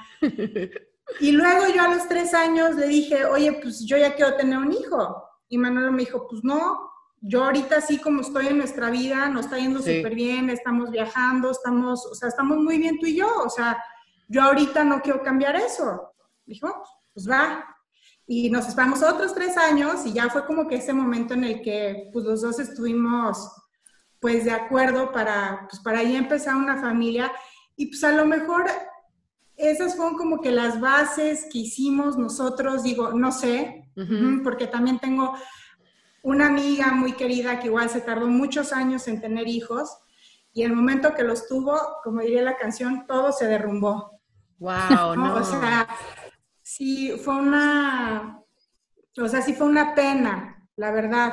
[1.19, 4.59] Y luego yo a los tres años le dije, oye, pues yo ya quiero tener
[4.59, 5.25] un hijo.
[5.49, 9.45] Y Manuel me dijo, pues no, yo ahorita así como estoy en nuestra vida, nos
[9.45, 13.29] está yendo súper bien, estamos viajando, estamos, o sea, estamos muy bien tú y yo,
[13.45, 13.83] o sea,
[14.29, 16.13] yo ahorita no quiero cambiar eso.
[16.47, 17.65] Dijo, pues va.
[18.27, 21.63] Y nos esperamos otros tres años y ya fue como que ese momento en el
[21.63, 23.51] que pues los dos estuvimos
[24.21, 27.33] pues de acuerdo para, pues para ahí empezar una familia.
[27.77, 28.67] Y pues a lo mejor
[29.57, 33.91] esas fueron como que las bases que hicimos nosotros, digo, no sé,
[34.43, 35.35] porque también tengo
[36.23, 39.99] una amiga muy querida que igual se tardó muchos años en tener hijos
[40.53, 44.21] y el momento que los tuvo, como diría la canción, todo se derrumbó.
[44.59, 45.35] Wow, no.
[45.37, 45.89] O sea,
[46.63, 48.43] sí fue una,
[49.19, 51.33] o sea, sí fue una pena, la verdad.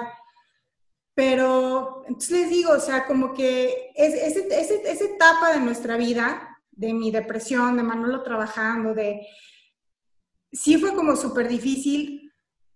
[1.13, 6.93] Pero, entonces les digo, o sea, como que es, esa etapa de nuestra vida, de
[6.93, 9.26] mi depresión, de Manolo trabajando, de...
[10.52, 12.32] Sí fue como súper difícil,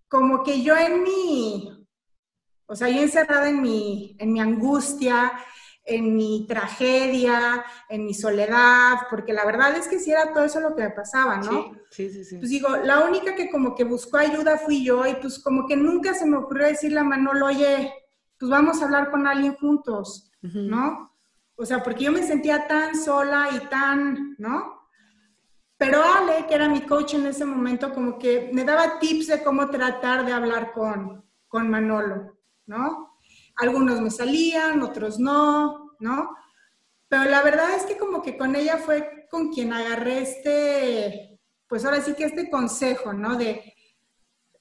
[0.08, 1.81] como que yo en mi,
[2.72, 5.34] o sea, yo encerrada en mi, en mi angustia,
[5.84, 10.62] en mi tragedia, en mi soledad, porque la verdad es que sí era todo eso
[10.62, 11.74] lo que me pasaba, ¿no?
[11.90, 12.38] Sí, sí, sí.
[12.38, 15.76] Pues digo, la única que como que buscó ayuda fui yo y pues como que
[15.76, 17.94] nunca se me ocurrió decirle a Manolo, oye,
[18.40, 21.14] pues vamos a hablar con alguien juntos, ¿no?
[21.56, 24.88] O sea, porque yo me sentía tan sola y tan, ¿no?
[25.76, 29.44] Pero Ale, que era mi coach en ese momento, como que me daba tips de
[29.44, 32.38] cómo tratar de hablar con, con Manolo,
[32.72, 33.12] ¿no?
[33.58, 36.36] algunos me salían, otros no, ¿no?
[37.08, 41.86] Pero la verdad es que como que con ella fue con quien agarré este, pues
[41.86, 43.36] ahora sí que este consejo, ¿no?
[43.36, 43.74] De,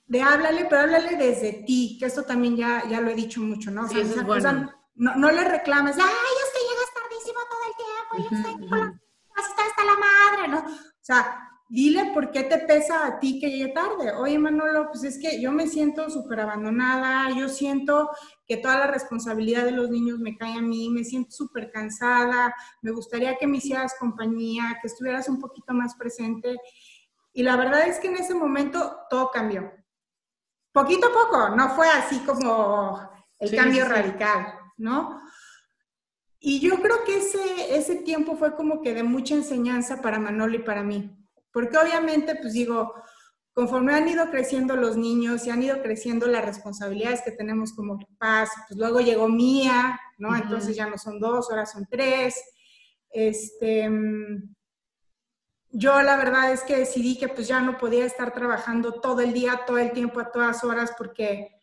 [0.06, 3.70] de háblale, pero háblale desde ti, que esto también ya, ya lo he dicho mucho,
[3.70, 3.84] ¿no?
[3.84, 4.70] O sea, es bueno.
[4.94, 8.78] no, no, le reclames, ay, es que llegas tardísimo todo el tiempo, y estoy con
[8.78, 9.00] la,
[9.36, 10.58] hasta la madre, ¿no?
[10.58, 14.12] O sea, dile por qué te pesa a ti que llegue tarde.
[14.12, 18.10] Oye, Manolo, pues es que yo me siento súper abandonada, yo siento
[18.44, 22.52] que toda la responsabilidad de los niños me cae a mí, me siento súper cansada,
[22.82, 26.58] me gustaría que me hicieras compañía, que estuvieras un poquito más presente.
[27.32, 29.72] Y la verdad es que en ese momento todo cambió.
[30.72, 32.98] Poquito a poco, no fue así como
[33.38, 35.22] el cambio radical, ¿no?
[36.40, 40.56] Y yo creo que ese, ese tiempo fue como que de mucha enseñanza para Manolo
[40.56, 41.16] y para mí.
[41.52, 42.94] Porque obviamente, pues digo,
[43.52, 47.98] conforme han ido creciendo los niños y han ido creciendo las responsabilidades que tenemos como
[47.98, 50.34] papás, pues luego llegó Mía, ¿no?
[50.36, 52.34] Entonces ya no son dos, ahora son tres.
[53.10, 54.54] Este, mm,
[55.72, 59.32] yo la verdad es que decidí que pues ya no podía estar trabajando todo el
[59.32, 61.56] día, todo el tiempo, a todas horas, porque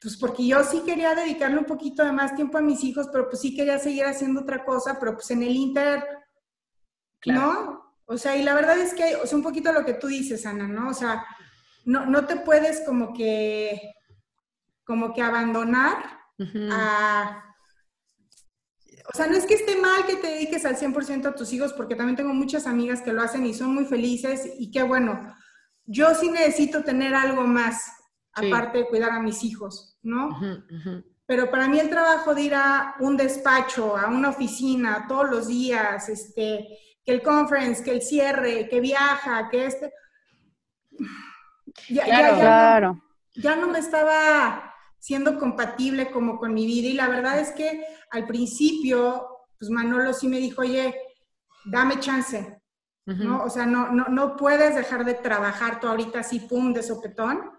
[0.00, 3.28] pues porque yo sí quería dedicarle un poquito de más tiempo a mis hijos, pero
[3.28, 6.04] pues sí quería seguir haciendo otra cosa, pero pues en el Inter,
[7.24, 7.85] ¿no?
[8.06, 10.46] O sea, y la verdad es que, o sea, un poquito lo que tú dices,
[10.46, 10.88] Ana, ¿no?
[10.88, 11.24] O sea,
[11.84, 13.94] no, no te puedes como que,
[14.84, 15.98] como que abandonar
[16.70, 17.42] a...
[19.12, 21.72] O sea, no es que esté mal que te dediques al 100% a tus hijos,
[21.72, 25.34] porque también tengo muchas amigas que lo hacen y son muy felices y qué bueno.
[25.84, 27.88] Yo sí necesito tener algo más,
[28.32, 30.40] aparte de cuidar a mis hijos, ¿no?
[31.24, 35.48] Pero para mí el trabajo de ir a un despacho, a una oficina todos los
[35.48, 36.66] días, este,
[37.06, 39.92] que el conference, que el cierre, que viaja, que este...
[41.88, 43.00] Ya, claro.
[43.34, 47.84] ya no me estaba siendo compatible como con mi vida y la verdad es que
[48.10, 50.98] al principio, pues Manolo sí me dijo, oye,
[51.66, 52.60] dame chance,
[53.04, 53.44] ¿no?
[53.44, 57.52] O sea, no, no, no puedes dejar de trabajar tú ahorita así, pum, de sopetón,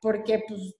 [0.00, 0.76] porque pues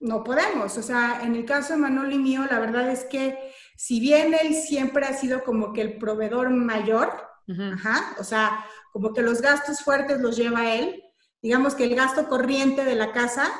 [0.00, 0.76] no podemos.
[0.76, 3.38] O sea, en el caso de Manolo y mío, la verdad es que
[3.76, 7.10] si bien él siempre ha sido como que el proveedor mayor,
[8.18, 11.02] o sea, como que los gastos fuertes los lleva él,
[11.40, 13.50] digamos que el gasto corriente de la casa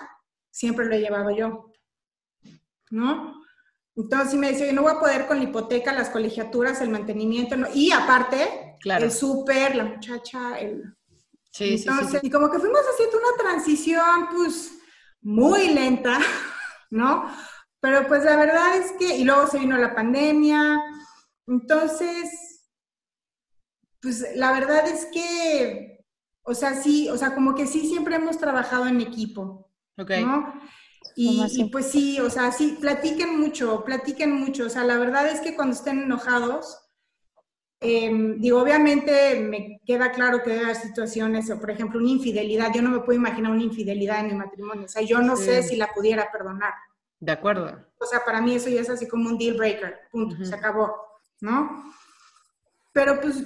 [0.51, 1.73] siempre lo he llevado yo,
[2.91, 3.43] ¿no?
[3.95, 7.93] Entonces, me dice, no voy a poder con la hipoteca, las colegiaturas, el mantenimiento, y
[7.93, 10.97] aparte, el súper, la muchacha, el,
[11.53, 14.73] Sí, Entonces, sí, y como que fuimos haciendo una transición, pues,
[15.21, 16.19] muy lenta,
[16.91, 17.31] ¿no?
[17.83, 20.81] Pero pues la verdad es que, y luego se vino la pandemia,
[21.47, 22.71] entonces,
[24.01, 26.03] pues la verdad es que,
[26.43, 30.55] o sea, sí, o sea, como que sí siempre hemos trabajado en equipo, ¿no?
[31.17, 35.29] Y, y, pues sí, o sea, sí, platiquen mucho, platiquen mucho, o sea, la verdad
[35.29, 36.83] es que cuando estén enojados,
[37.85, 42.73] Em, digo, obviamente me queda claro que hay situaciones, o por ejemplo, una infidelidad.
[42.73, 44.85] Yo no me puedo imaginar una infidelidad en mi matrimonio.
[44.85, 46.73] O sea, yo no sé si la pudiera perdonar.
[47.23, 47.87] De acuerdo.
[47.99, 50.01] O sea, para mí eso ya es así como un deal breaker.
[50.11, 50.45] Punto.
[50.45, 50.95] Se acabó.
[51.41, 51.93] ¿No?
[52.93, 53.43] Pero pues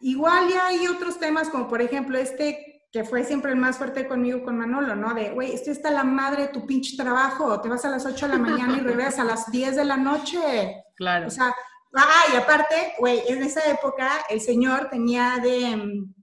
[0.00, 4.08] igual ya hay otros temas, como por ejemplo este que fue siempre el más fuerte
[4.08, 5.14] conmigo, con Manolo, ¿no?
[5.14, 8.26] De, güey, esto está la madre de tu pinche trabajo, te vas a las 8
[8.26, 10.82] de la mañana y regresas a las 10 de la noche.
[10.96, 11.28] Claro.
[11.28, 11.54] O sea,
[11.92, 16.14] Ah, y aparte, güey, en esa época el señor tenía de mm,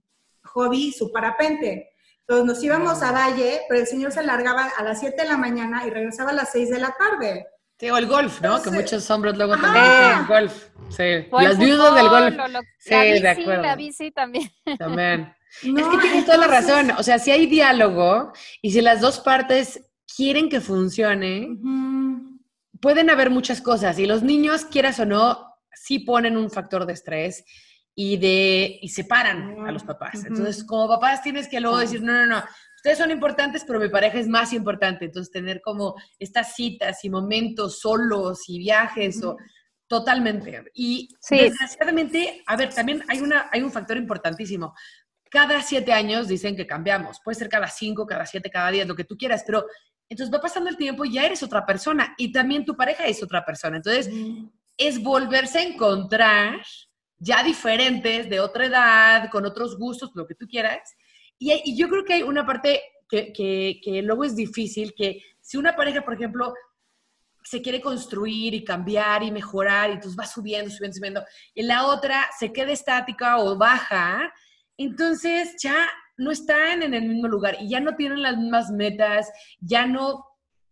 [0.44, 1.90] hobby su parapente.
[2.28, 5.38] Entonces nos íbamos a Valle, pero el señor se largaba a las 7 de la
[5.38, 7.46] mañana y regresaba a las 6 de la tarde.
[7.80, 8.62] Sí, o el golf, ¿no?
[8.62, 10.64] que muchos hombres luego también tienen golf.
[10.90, 11.26] Sí.
[11.32, 12.36] Las viudas del golf.
[12.78, 13.62] sí, de acuerdo.
[13.62, 14.50] La bici también.
[14.78, 15.34] También.
[15.62, 16.90] es que tienes toda la razón.
[16.98, 21.48] O sea, si hay diálogo y si las dos partes quieren que funcione,
[22.82, 23.98] pueden haber muchas cosas.
[23.98, 27.46] Y los niños, quieras o no, sí ponen un factor de estrés
[28.00, 30.24] y, de, y separan a los papás.
[30.24, 32.44] Entonces, como papás tienes que luego decir, no, no, no,
[32.76, 35.06] ustedes son importantes, pero mi pareja es más importante.
[35.06, 39.36] Entonces, tener como estas citas y momentos solos y viajes o
[39.88, 40.62] totalmente.
[40.74, 44.76] Y desgraciadamente, a ver, también hay, una, hay un factor importantísimo.
[45.28, 47.18] Cada siete años dicen que cambiamos.
[47.24, 49.66] Puede ser cada cinco, cada siete, cada diez, lo que tú quieras, pero
[50.08, 53.24] entonces va pasando el tiempo y ya eres otra persona y también tu pareja es
[53.24, 53.78] otra persona.
[53.78, 54.08] Entonces,
[54.76, 56.62] es volverse a encontrar
[57.18, 60.94] ya diferentes, de otra edad, con otros gustos, lo que tú quieras.
[61.38, 65.74] Y, yo creo que hay una parte que, que, luego es difícil, que si una
[65.74, 66.52] pareja, por ejemplo,
[67.42, 71.86] se quiere construir y cambiar y mejorar y entonces va subiendo, subiendo, subiendo, y la
[71.86, 74.32] otra se queda estática o baja,
[74.76, 79.30] entonces ya no están en el mismo lugar y ya no tienen las mismas metas,
[79.60, 80.28] ya no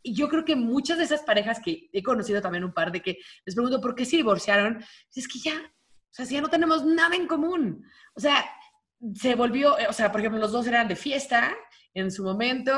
[0.06, 3.02] y yo creo que muchas de esas parejas que he conocido también un par de
[3.02, 4.80] que les pregunto por qué se divorciaron,
[5.12, 5.60] es que ya,
[6.16, 7.84] sea, si ya no tenemos nada en común.
[8.14, 8.44] O sea,
[9.14, 11.54] se volvió, o sea, por ejemplo, los dos eran de fiesta
[11.94, 12.72] en su momento,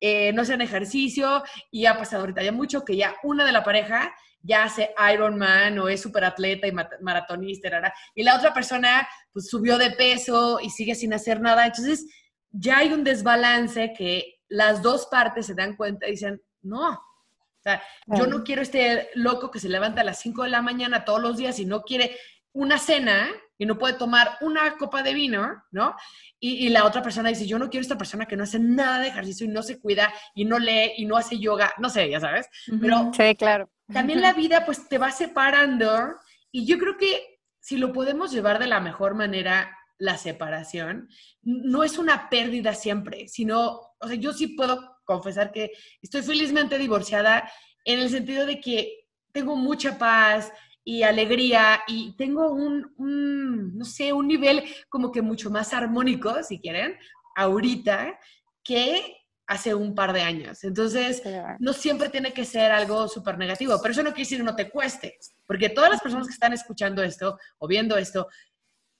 [0.00, 3.62] eh, no hacían ejercicio y ha pasado ahorita ya mucho que ya una de la
[3.62, 7.68] pareja ya hace Ironman o es súper atleta y maratonista,
[8.14, 11.66] y la otra persona pues subió de peso y sigue sin hacer nada.
[11.66, 12.06] Entonces,
[12.50, 16.90] ya hay un desbalance que las dos partes se dan cuenta y dicen, no.
[16.90, 20.62] O sea, yo no quiero este loco que se levanta a las 5 de la
[20.62, 22.16] mañana todos los días y no quiere
[22.52, 25.94] una cena y no puede tomar una copa de vino, ¿no?
[26.40, 29.08] Y, la otra persona dice, yo no quiero esta persona que no hace nada de
[29.08, 32.18] ejercicio y no se cuida y no lee y no hace yoga, no sé, ya
[32.18, 32.48] sabes.
[32.80, 33.70] Pero sí, claro.
[33.92, 36.16] también la vida pues te va separando
[36.50, 41.08] y yo creo que si lo podemos llevar de la mejor manera, la separación,
[41.42, 46.76] no es una pérdida siempre, sino, o sea, yo sí puedo confesar que estoy felizmente
[46.76, 47.48] divorciada
[47.84, 50.52] en el sentido de que tengo mucha paz
[50.84, 56.42] y alegría y tengo un, un no sé, un nivel como que mucho más armónico,
[56.42, 56.96] si quieren,
[57.36, 58.18] ahorita,
[58.64, 60.64] que hace un par de años.
[60.64, 61.22] Entonces,
[61.58, 64.70] no siempre tiene que ser algo súper negativo, pero eso no quiere decir no te
[64.70, 68.28] cueste, porque todas las personas que están escuchando esto o viendo esto,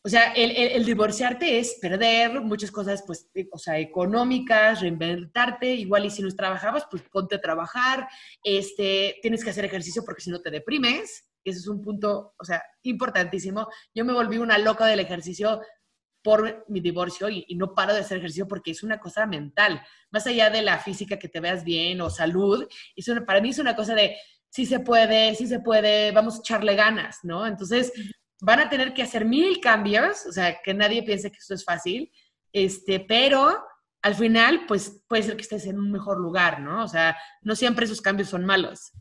[0.04, 6.04] o sea, el, divorciarte es perder muchas cosas, pues, eh, o sea, económicas, reinventarte, igual
[6.04, 8.08] y si no trabajabas, pues ponte a trabajar,
[8.42, 12.44] este, tienes que hacer ejercicio porque si no te deprimes, ese es un punto, o
[12.44, 13.68] sea, importantísimo.
[13.94, 15.60] Yo me volví una loca del ejercicio
[16.22, 20.26] por mi divorcio y, no paro de hacer ejercicio porque es una cosa mental, más
[20.26, 22.66] allá de la física que te veas bien o salud,
[23.26, 24.16] para mí es una cosa de
[24.48, 27.46] si se puede, si se puede, vamos a echarle ganas, ¿no?
[27.46, 27.92] Entonces
[28.40, 31.64] van a tener que hacer mil cambios, o sea, que nadie piense que esto es
[31.64, 32.12] fácil,
[32.52, 33.64] este, pero
[34.02, 36.84] al final, pues puede ser que estés en un mejor lugar, ¿no?
[36.84, 38.92] O sea, no siempre esos cambios son malos.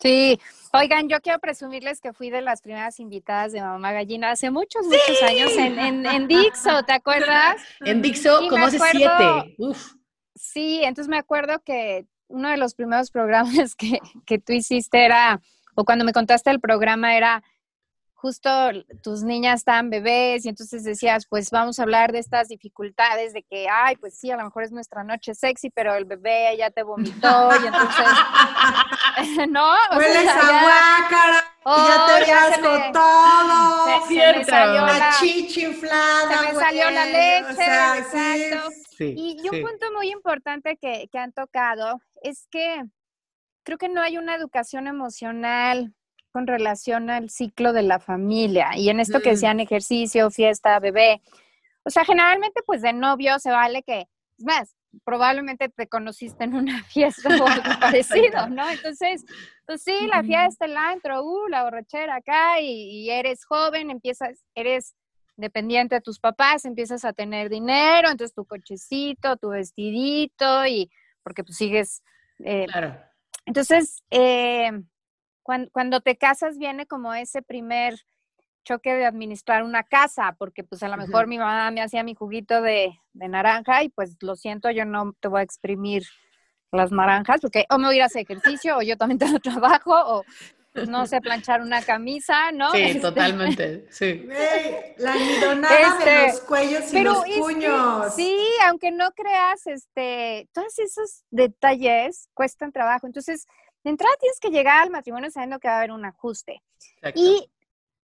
[0.00, 0.40] Sí,
[0.72, 4.86] oigan, yo quiero presumirles que fui de las primeras invitadas de Mamá Gallina hace muchos,
[4.86, 7.56] muchos años en, en, Dixo, ¿te acuerdas?
[7.80, 9.54] En Dixo, como hace siete.
[9.58, 9.94] Uf.
[10.36, 15.40] Sí, entonces me acuerdo que uno de los primeros programas que, que tú hiciste era,
[15.74, 17.42] o cuando me contaste el programa era
[18.18, 18.50] justo
[19.00, 23.44] tus niñas están bebés y entonces decías, pues vamos a hablar de estas dificultades de
[23.44, 26.70] que, ay, pues sí, a lo mejor es nuestra noche sexy, pero el bebé ya
[26.70, 28.06] te vomitó y entonces,
[29.50, 29.72] ¿no?
[29.96, 31.44] Hueles a guácara,
[32.26, 37.98] ya te oh, todo, se, me salió la, chichi inflada, se me salió la leche,
[37.98, 38.70] exacto.
[38.98, 42.82] y, y, un punto muy importante que, que han tocado es que
[43.62, 45.94] creo que no hay una educación emocional
[46.32, 51.22] con relación al ciclo de la familia y en esto que decían ejercicio, fiesta, bebé.
[51.84, 54.06] O sea, generalmente pues de novio se vale que,
[54.38, 58.68] es más, probablemente te conociste en una fiesta o algo parecido, ¿no?
[58.68, 59.24] Entonces,
[59.66, 64.44] pues sí, la fiesta, el antro, uh, la borrachera acá y, y, eres joven, empiezas,
[64.54, 64.94] eres
[65.36, 70.90] dependiente de tus papás, empiezas a tener dinero, entonces tu cochecito, tu vestidito y
[71.22, 72.02] porque pues sigues...
[72.44, 72.96] Eh, claro.
[73.44, 74.70] Entonces, eh,
[75.72, 77.98] cuando, te casas viene como ese primer
[78.64, 82.14] choque de administrar una casa, porque pues a lo mejor mi mamá me hacía mi
[82.14, 86.04] juguito de, naranja y pues lo siento, yo no te voy a exprimir
[86.70, 89.38] las naranjas, porque o me voy a ir a hacer ejercicio, o yo también tengo
[89.38, 90.24] trabajo, o
[90.74, 92.70] pues, no sé planchar una camisa, ¿no?
[92.72, 94.28] Sí, este, totalmente, sí.
[94.98, 98.14] la almidonada de este, los cuellos y los puños.
[98.14, 103.06] sí, aunque no creas, este, todos esos detalles cuestan trabajo.
[103.06, 103.46] Entonces,
[103.84, 106.62] de entrada tienes que llegar al matrimonio sabiendo que va a haber un ajuste.
[107.14, 107.50] Y,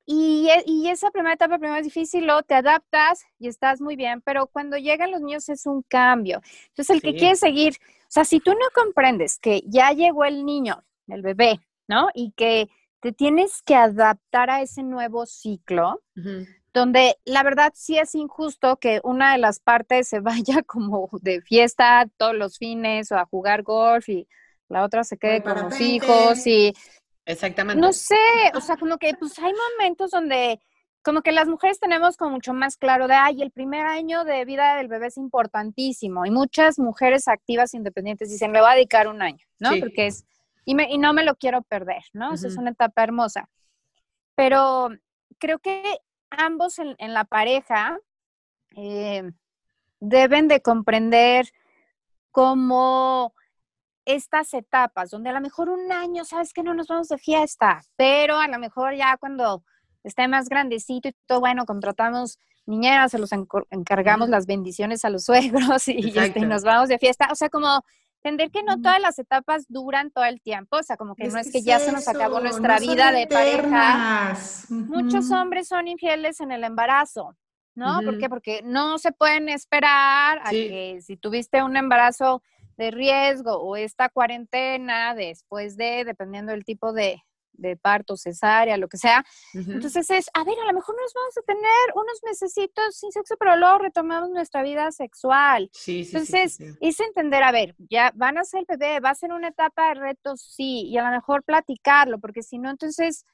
[0.06, 3.96] y, e, y, esa primera etapa primero es difícil, luego te adaptas y estás muy
[3.96, 6.42] bien, pero cuando llegan los niños es un cambio.
[6.70, 10.46] Entonces, el que quiere seguir, o sea, si tú no comprendes que ya llegó el
[10.46, 12.10] niño, el bebé, ¿no?
[12.14, 16.02] Y que te tienes que adaptar a ese nuevo ciclo,
[16.74, 21.42] donde la verdad sí es injusto que una de las partes se vaya como de
[21.42, 24.28] fiesta todos los fines o a jugar golf y
[24.72, 26.74] la otra se quede con los hijos y...
[27.26, 27.80] Exactamente.
[27.80, 28.16] No sé,
[28.56, 30.60] o sea, como que pues hay momentos donde
[31.04, 34.46] como que las mujeres tenemos como mucho más claro de, ay, el primer año de
[34.46, 36.26] vida del bebé es importantísimo.
[36.26, 39.72] Y muchas mujeres activas independientes dicen, le voy a dedicar un año, ¿no?
[39.80, 40.26] Porque es,
[40.64, 42.34] y, me, y, no me lo quiero perder, ¿no?
[42.34, 43.50] Esa es una etapa hermosa.
[44.36, 44.90] Pero
[45.40, 45.84] creo que
[46.30, 47.98] ambos en, la pareja
[48.76, 49.32] eh,
[50.00, 51.48] deben de comprender
[52.32, 53.34] cómo
[54.06, 57.82] estas etapas, donde a lo mejor un año, sabes que no nos vamos de fiesta,
[57.96, 59.64] pero a lo mejor ya cuando
[60.04, 63.32] esté más grandecito y todo, bueno, contratamos niñeras, se los
[63.70, 67.30] encargamos las bendiciones a los suegros y, este, nos vamos de fiesta.
[67.32, 67.84] O sea, como
[68.24, 71.40] entender que no todas las etapas duran todo el tiempo, o sea, como que no
[71.40, 74.36] es que ya se nos acabó nuestra vida de pareja.
[74.70, 77.36] Muchos hombres son infieles en el embarazo,
[77.74, 78.02] ¿no?
[78.04, 78.30] ¿Por qué?
[78.30, 82.44] Porque no se pueden esperar a que si tuviste un embarazo
[82.82, 87.22] de riesgo o esta cuarentena después de, dependiendo del tipo de,
[87.54, 89.24] de parto, cesárea, lo que sea.
[89.54, 93.36] Entonces es, a ver, a lo mejor nos vamos a tener unos mesecitos sin sexo,
[93.38, 95.70] pero luego retomamos nuestra vida sexual.
[95.74, 99.32] Sí, sí, Entonces, es entender, a ver, ya van a ser bebé, va a ser
[99.32, 103.26] una etapa de retos, sí, y a lo mejor platicarlo, porque si no, entonces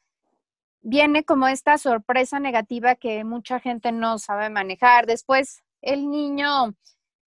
[0.82, 5.06] viene como esta sorpresa negativa que mucha gente no sabe manejar.
[5.06, 6.76] Después, el niño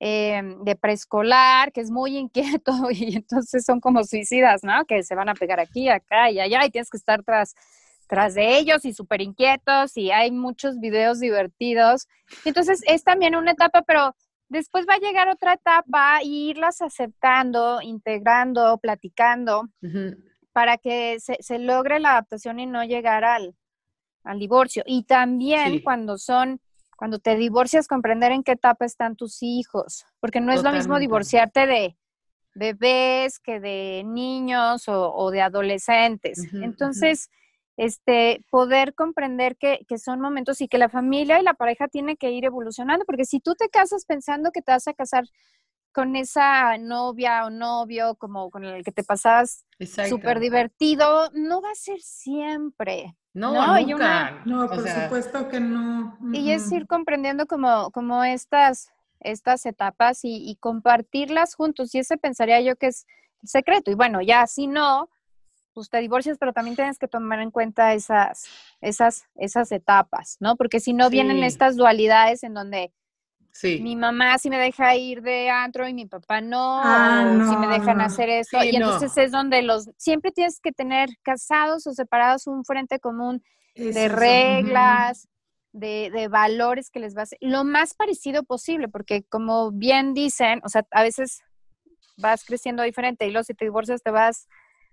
[0.02, 4.86] Em, de preescolar, que es muy inquieto y entonces son como suicidas, ¿no?
[4.86, 7.54] Que se van a pegar aquí, acá y allá y tienes que estar tras,
[8.06, 12.08] tras de ellos y súper inquietos y hay muchos videos divertidos.
[12.46, 14.16] Entonces es también una etapa, pero
[14.48, 19.68] después va a llegar otra etapa y irlas aceptando, integrando, platicando,
[20.52, 23.54] para que se, logre la adaptación y no llegar al,
[24.38, 24.82] divorcio.
[24.86, 26.58] Y también cuando son,
[27.00, 30.98] cuando te divorcias, comprender en qué etapa están tus hijos, porque no es lo mismo
[30.98, 31.96] divorciarte de
[32.54, 36.46] bebés que de niños o, de adolescentes.
[36.52, 37.30] Entonces,
[37.78, 42.32] este, poder comprender que, son momentos y que la familia y la pareja tienen que
[42.32, 45.24] ir evolucionando, porque si tú te casas pensando que te vas a casar
[45.92, 49.64] con esa novia o novio como con el que te pasas
[50.06, 53.16] súper divertido, no va a ser siempre.
[53.32, 54.42] No, nunca.
[54.44, 56.18] no, por supuesto que no.
[56.32, 61.94] Y es ir comprendiendo como, como estas, estas etapas y, y, compartirlas juntos.
[61.94, 63.06] Y ese pensaría yo que es
[63.42, 63.90] el secreto.
[63.90, 65.08] Y bueno, ya si no,
[65.72, 68.44] pues te divorcias, pero también tienes que tomar en cuenta esas,
[68.80, 70.56] esas, esas etapas, ¿no?
[70.56, 72.92] Porque si no vienen estas dualidades en donde
[73.62, 77.56] mi mamá sí me deja ir de antro y mi papá no, ah, o si
[77.56, 78.62] me dejan hacer eso.
[78.62, 83.42] y entonces es donde los, siempre tienes que tener casados o separados un frente común
[83.74, 85.28] de reglas,
[85.72, 90.14] de, de, valores que les va a hacer, lo más parecido posible, porque como bien
[90.14, 91.42] dicen, o sea, a veces
[92.16, 94.48] vas creciendo diferente y luego si te divorcias te vas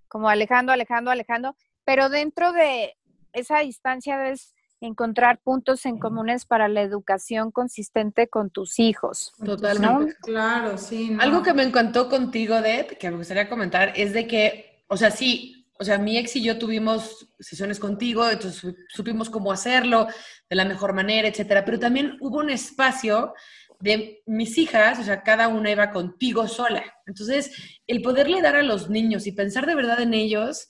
[0.08, 2.96] como alejando, alejando, alejando, pero dentro de
[3.34, 9.34] esa distancia debes encontrar puntos en comunes para la educación consistente con tus hijos.
[9.44, 10.16] Totalmente.
[10.22, 11.16] Claro, sí.
[11.20, 15.12] Algo que me encantó contigo, Deb, que me gustaría comentar, es de que, o sea,
[15.12, 20.08] sí, o sea, mi ex y yo tuvimos sesiones contigo, entonces supimos cómo hacerlo
[20.50, 23.34] de la mejor manera, etcétera, pero también hubo un espacio
[23.80, 26.84] de mis hijas, o sea, cada una iba contigo sola.
[27.06, 27.52] Entonces,
[27.86, 30.68] el poderle dar a los niños y pensar de verdad en ellos,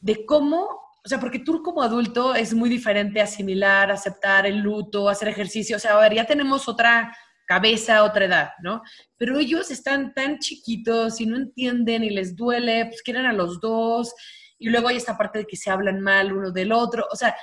[0.00, 0.68] de cómo,
[1.04, 5.76] o sea, porque tú como adulto es muy diferente asimilar, aceptar el luto, hacer ejercicio,
[5.76, 7.14] o sea, a ver, ya tenemos otra
[7.46, 8.82] cabeza, otra edad, ¿no?
[9.18, 13.60] Pero ellos están tan chiquitos y no entienden y les duele, pues quieren a los
[13.60, 14.14] dos,
[14.58, 17.36] y luego hay esta parte de que se hablan mal uno del otro, o sea,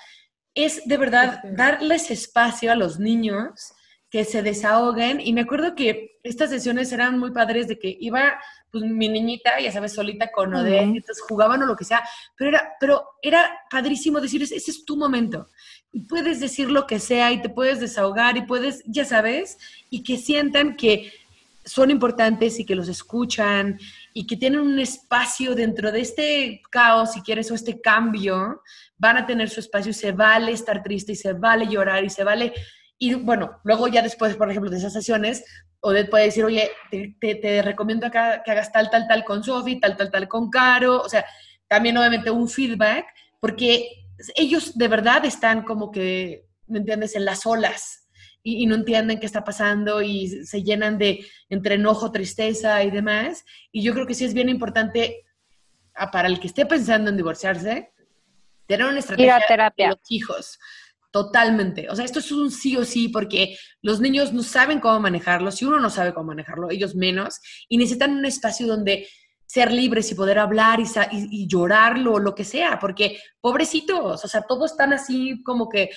[0.56, 3.74] es de verdad darles espacio a los niños
[4.10, 5.22] que se desahoguen.
[5.22, 8.40] Y me acuerdo que estas sesiones eran muy padres de que iba
[8.72, 12.04] pues mi niñita, ya sabes, solita con Odette, entonces jugaban o lo que sea,
[12.38, 15.50] pero era, pero era padrísimo decir, ese es tu momento.
[15.92, 19.58] Y puedes decir lo que sea y te puedes desahogar y puedes, ya sabes,
[19.90, 21.12] y que sientan que
[21.66, 23.78] son importantes y que los escuchan
[24.14, 28.62] y que tienen un espacio dentro de este caos, si quieres, o este cambio,
[28.98, 32.10] van a tener su espacio y se vale estar triste y se vale llorar y
[32.10, 32.54] se vale
[33.04, 35.44] y bueno, luego ya después, por ejemplo, de esas sesiones,
[35.82, 39.80] Odette puede decir, oye, te, te, recomiendo acá que hagas tal, tal, tal con Sofi,
[39.80, 41.02] tal, tal, tal con Caro.
[41.02, 41.26] O sea,
[41.68, 43.06] también obviamente un feedback,
[43.40, 43.90] porque
[44.36, 48.02] ellos de verdad están como que, ¿me entiendes?, en las olas
[48.44, 53.46] y, no entienden qué está pasando y se llenan de entre enojo, tristeza y demás.
[53.72, 55.26] Y yo creo que sí es bien importante
[56.12, 57.92] para el que esté pensando en divorciarse,
[58.66, 59.40] tener una estrategia
[59.78, 60.60] de los hijos.
[61.12, 61.90] Totalmente.
[61.90, 65.52] O sea, esto es un sí o sí porque los niños no saben cómo manejarlo.
[65.52, 67.40] Si uno no sabe cómo manejarlo, ellos menos.
[67.68, 69.08] Y necesitan un espacio donde
[69.46, 72.80] ser libres y poder hablar y, y, llorarlo o lo que sea.
[72.80, 75.90] Porque, pobrecitos, o sea, todos están así como que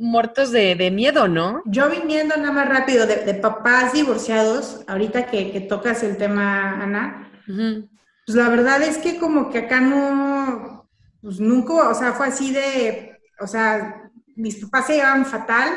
[0.00, 1.62] muertos de, miedo, ¿no?
[1.66, 8.36] Yo viniendo nada más rápido de, papás divorciados, ahorita que, tocas el tema, Ana, pues
[8.36, 10.88] la verdad es que como que acá no,
[11.20, 15.72] pues nunca, o sea, fue así de, o sea, mis papás se llevan fatal.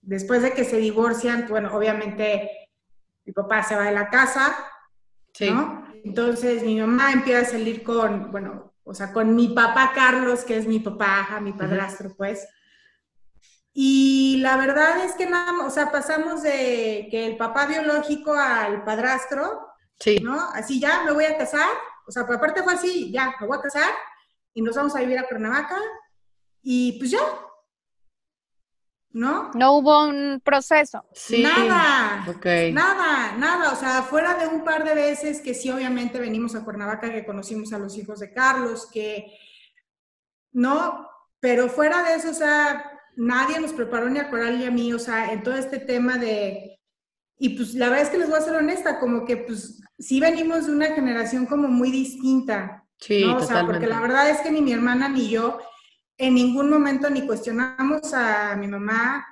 [0.00, 2.50] Después de que se divorcian, bueno, obviamente
[3.24, 4.56] mi papá se va de la casa,
[5.40, 5.84] ¿no?
[6.04, 10.56] Entonces mi mamá empieza a salir con, bueno, o sea, con mi papá Carlos, que
[10.56, 12.46] es mi papá, mi padrastro, pues.
[13.72, 18.84] Y la verdad es que nada, o sea, pasamos de que el papá biológico al
[18.84, 19.66] padrastro,
[19.98, 20.20] sí.
[20.20, 20.40] ¿no?
[20.54, 21.68] Así ya me voy a casar,
[22.06, 23.92] o sea, por aparte fue así, ya me voy a casar
[24.54, 25.78] y nos vamos a vivir a Cuernavaca
[26.62, 27.20] y pues ya,
[29.16, 29.50] ¿no?
[29.54, 31.06] No hubo un proceso.
[31.42, 32.22] Nada,
[32.72, 33.72] nada, nada.
[33.72, 37.24] O sea, fuera de un par de veces que sí, obviamente venimos a Cuernavaca, que
[37.24, 39.38] conocimos a los hijos de Carlos, que,
[40.52, 41.08] ¿no?
[41.40, 44.92] Pero fuera de eso, o sea, nadie nos preparó ni a Coral ni a mí,
[44.92, 46.78] o sea, en todo este tema de...
[47.38, 50.20] Y pues la verdad es que les voy a ser honesta, como que pues sí
[50.20, 52.84] venimos de una generación como muy distinta.
[52.98, 53.36] Sí, ¿no?
[53.36, 55.58] O sea, porque la verdad es que ni mi hermana ni yo
[56.18, 59.26] en ningún momento ni cuestionamos a mi mamá,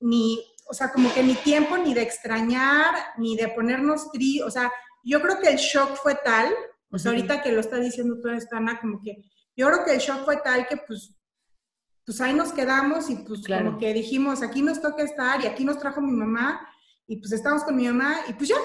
[0.00, 4.50] ni, o sea, como que ni tiempo ni de extrañar, ni de ponernos tri, o
[4.50, 4.72] sea,
[5.02, 6.52] yo creo que el shock fue tal,
[6.88, 9.24] Pues ahorita que lo está diciendo tú, Ana, como que
[9.56, 11.16] yo creo que el shock fue tal que pues,
[12.04, 15.64] pues ahí nos quedamos y pues como que dijimos, aquí nos toca estar y aquí
[15.64, 16.66] nos trajo mi mamá
[17.06, 18.56] y pues estamos con mi mamá y pues ya,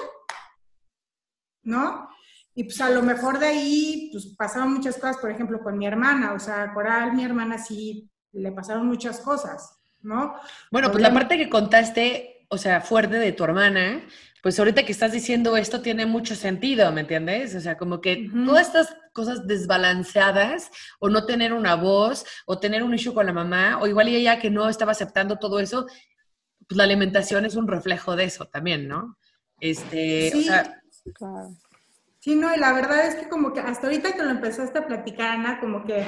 [1.62, 2.08] ¿no?
[2.54, 5.86] Y pues a lo mejor de ahí, pues pasaron muchas cosas, por ejemplo, con mi
[5.86, 10.34] hermana, o sea, Coral, mi hermana sí le pasaron muchas cosas, ¿no?
[10.70, 14.02] Bueno, pues la parte que contaste, o sea, fuerte de tu hermana,
[14.42, 17.54] pues ahorita que estás diciendo esto tiene mucho sentido, ¿me entiendes?
[17.54, 22.82] O sea, como que todas estas cosas desbalanceadas, o no tener una voz, o tener
[22.82, 25.86] un issue con la mamá, o igual ella que no estaba aceptando todo eso,
[26.66, 29.18] pues la alimentación es un reflejo de eso también, ¿no?
[29.60, 30.82] Este, o sea,
[32.20, 34.86] Sí, no, y la verdad es que como que hasta ahorita que lo empezaste a
[34.86, 36.04] platicar, Ana, como que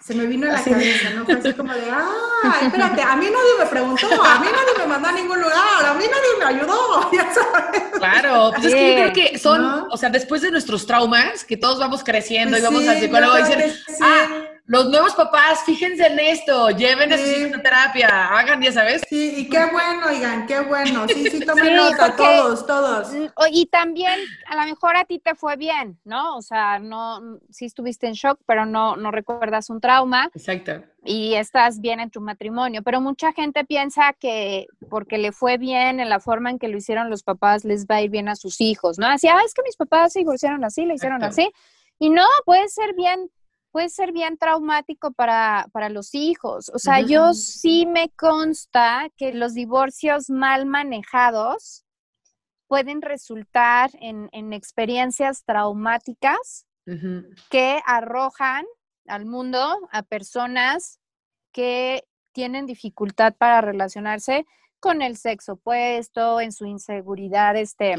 [0.00, 1.24] se me vino a la cabeza, ¿no?
[1.24, 4.86] Fue así como de, ah, espérate, a mí nadie me preguntó, a mí nadie me
[4.86, 7.82] mandó a ningún lugar, a mí nadie me ayudó, ya sabes.
[7.98, 11.56] Claro, pues es que yo creo que son, o sea, después de nuestros traumas, que
[11.56, 14.26] todos vamos creciendo y vamos al psicólogo y dicen, ah,
[14.66, 19.02] los nuevos papás, fíjense en esto, lleven a sus hijos a terapia, hagan, ya sabes.
[19.08, 21.06] Sí, y qué bueno, oigan, qué bueno.
[21.06, 23.08] Sí, sí, tomen nota, todos, todos.
[23.52, 26.36] Y también, a lo mejor a ti te fue bien, ¿no?
[26.36, 30.30] O sea, no, sí estuviste en shock, pero no, no recuerdas un trauma.
[30.34, 30.82] Exacto.
[31.04, 32.82] Y estás bien en tu matrimonio.
[32.82, 36.76] Pero mucha gente piensa que porque le fue bien en la forma en que lo
[36.76, 39.06] hicieron los papás, les va a ir bien a sus hijos, ¿no?
[39.06, 41.48] Así, ah, es que mis papás se divorciaron así, le hicieron así.
[42.00, 43.30] Y no, puede ser bien
[43.76, 46.70] puede ser bien traumático para, los hijos.
[46.72, 51.84] O sea, yo sí me consta que los divorcios mal manejados
[52.68, 56.64] pueden resultar en, experiencias traumáticas
[57.50, 58.64] que arrojan
[59.08, 59.60] al mundo
[59.92, 60.98] a personas
[61.52, 64.46] que tienen dificultad para relacionarse
[64.80, 67.94] con el sexo opuesto, en su inseguridad este,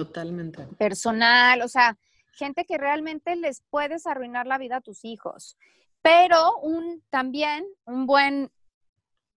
[0.79, 1.99] personal, o sea,
[2.37, 5.57] gente que realmente les puedes arruinar la vida a tus hijos.
[6.01, 8.51] Pero un, también un buen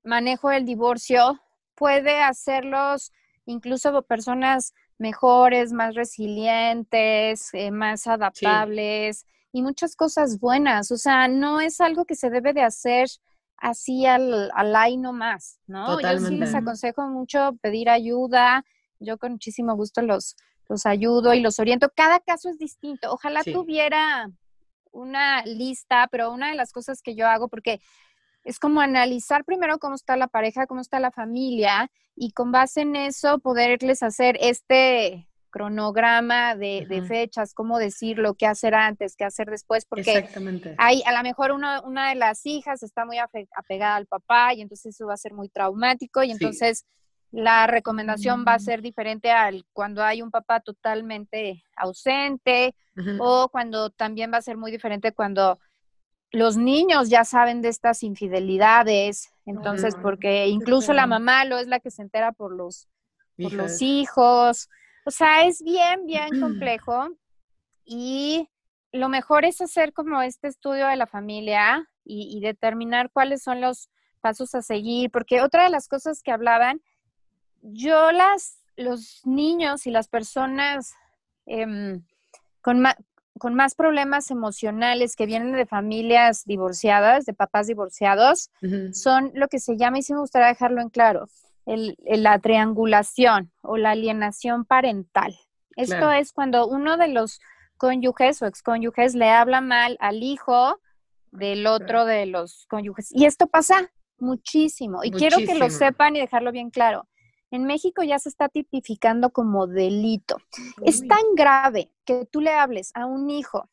[0.05, 1.41] manejo del divorcio
[1.75, 3.11] puede hacerlos
[3.47, 10.93] incluso personas mejores, más resilientes, eh, más adaptables y muchas cosas buenas.
[10.93, 13.09] O sea, no es algo que se debe de hacer
[13.57, 16.01] así al, al ahí nomás, ¿no?
[16.01, 18.65] Yo sí les aconsejo mucho pedir ayuda.
[18.99, 20.37] Yo con muchísimo gusto los,
[20.71, 21.91] los ayudo y los oriento.
[21.95, 23.13] Cada caso es distinto.
[23.13, 24.31] Ojalá tuviera
[24.93, 27.81] una lista, pero una de las cosas que yo hago, porque
[28.45, 32.83] es como analizar primero cómo está la pareja, cómo está la familia, y con base
[32.83, 39.51] en eso poderles hacer este cronograma de, fechas, cómo decirlo, qué hacer antes, qué hacer
[39.51, 40.29] después, porque
[40.79, 44.61] hay a lo mejor una, una de las hijas está muy apegada al papá y
[44.61, 46.87] entonces eso va a ser muy traumático y entonces
[47.33, 48.61] la recomendación va a mm.
[48.61, 52.75] ser diferente al cuando hay un papá totalmente ausente
[53.19, 55.59] o cuando también va a ser muy diferente cuando
[56.33, 61.81] los niños ya saben de estas infidelidades, entonces porque incluso la mamá lo es la
[61.81, 62.89] que se entera por los,
[63.37, 64.69] por los hijos,
[65.07, 67.09] o sea, es bien, bien complejo
[67.85, 68.49] y
[68.93, 73.61] lo mejor es hacer como este estudio de la familia y, y determinar cuáles son
[73.61, 73.89] los
[74.21, 76.81] pasos a seguir, porque otra de las cosas que hablaban
[77.63, 80.95] yo las, los niños y las personas
[81.47, 82.03] em,
[82.61, 82.83] con,
[83.39, 88.51] con, más problemas emocionales que vienen de familias divorciadas, de papás divorciados,
[88.93, 91.29] son lo que se llama, y sí me gustaría dejarlo en claro,
[91.67, 95.37] el, la triangulación o la alienación parental.
[95.77, 97.41] Esto es cuando uno de los
[97.77, 100.79] cónyuges o excónyuges le habla mal al hijo
[101.31, 103.11] del otro de los cónyuges.
[103.13, 105.03] Y esto pasa muchísimo.
[105.05, 107.07] Y quiero que lo sepan y dejarlo bien claro
[107.51, 110.37] en México ya se está tipificando como delito.
[110.83, 113.69] Es tan grave que tú le hables a un hijo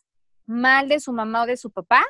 [0.46, 2.04] mal de su mamá o de su papá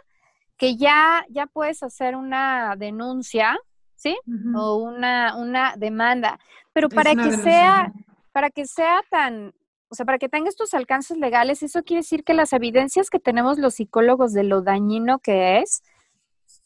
[0.58, 3.60] que ya, ya puedes hacer una denuncia,
[3.96, 4.18] ¿sí?
[4.56, 6.40] O una, una demanda.
[6.74, 7.94] Pero para que sea,
[8.32, 9.54] para que sea tan,
[9.90, 13.20] o sea, para que tenga estos alcances legales, eso quiere decir que las evidencias que
[13.20, 15.84] tenemos los psicólogos de lo dañino que es,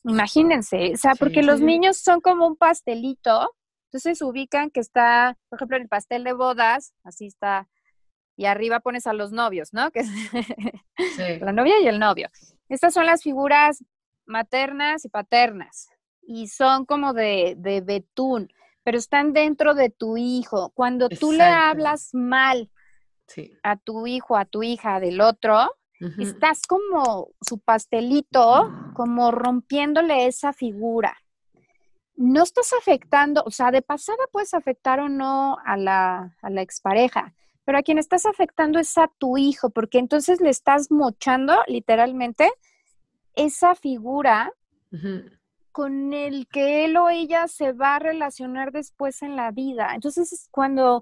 [0.03, 3.51] imagínense, o sea, porque los niños son como un pastelito
[3.91, 7.67] entonces ubican que está, por ejemplo, en el pastel de bodas, así está,
[8.37, 9.91] y arriba pones a los novios, ¿no?
[9.91, 10.07] Que es
[11.41, 12.29] la novia y el novio.
[12.69, 13.83] Estas son las figuras
[14.25, 15.89] maternas y paternas,
[16.21, 18.47] y son como de, de betún,
[18.85, 20.69] pero están dentro de tu hijo.
[20.69, 22.71] Cuando tú le hablas mal
[23.61, 25.69] a tu hijo, a tu hija del otro,
[26.17, 31.17] estás como su pastelito, como rompiéndole esa figura
[32.21, 36.61] no estás afectando, o sea, de pasada puedes afectar o no a la, a la
[36.61, 37.33] expareja,
[37.65, 42.51] pero a quien estás afectando es a tu hijo, porque entonces le estás mochando literalmente
[43.33, 44.53] esa figura
[45.71, 49.93] con el que él o ella se va a relacionar después en la vida.
[49.95, 51.01] Entonces, cuando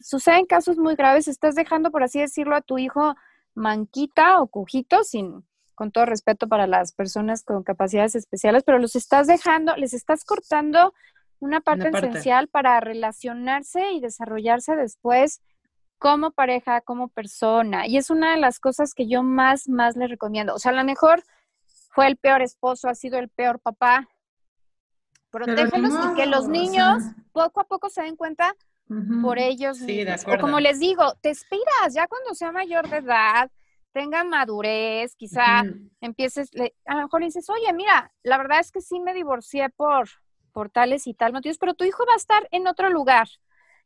[0.00, 3.14] suceden casos muy graves, estás dejando, por así decirlo, a tu hijo
[3.54, 5.44] manquita o cujito, sin,
[5.74, 10.24] con todo respeto para las personas con capacidades especiales, pero los estás dejando, les estás
[10.24, 10.94] cortando
[11.40, 15.42] una parte, esencial para relacionarse y desarrollarse después
[15.98, 17.86] como pareja, como persona.
[17.86, 20.54] Y es una de las cosas que yo más, más les recomiendo.
[20.54, 21.22] O sea, a lo mejor
[21.90, 24.08] fue el peor esposo, ha sido el peor papá.
[25.30, 27.02] Protégelos y que los niños
[27.32, 28.54] poco a poco se den cuenta
[29.22, 33.50] por ellos sí, O como les digo, te esperas ya cuando sea mayor de edad,
[33.94, 35.64] tenga madurez, quizá
[36.00, 36.50] empieces,
[36.84, 40.10] a lo mejor dices, oye, mira, la verdad es que sí me divorcié por,
[40.52, 43.28] por tales y tal motivos, pero tu hijo va a estar en otro lugar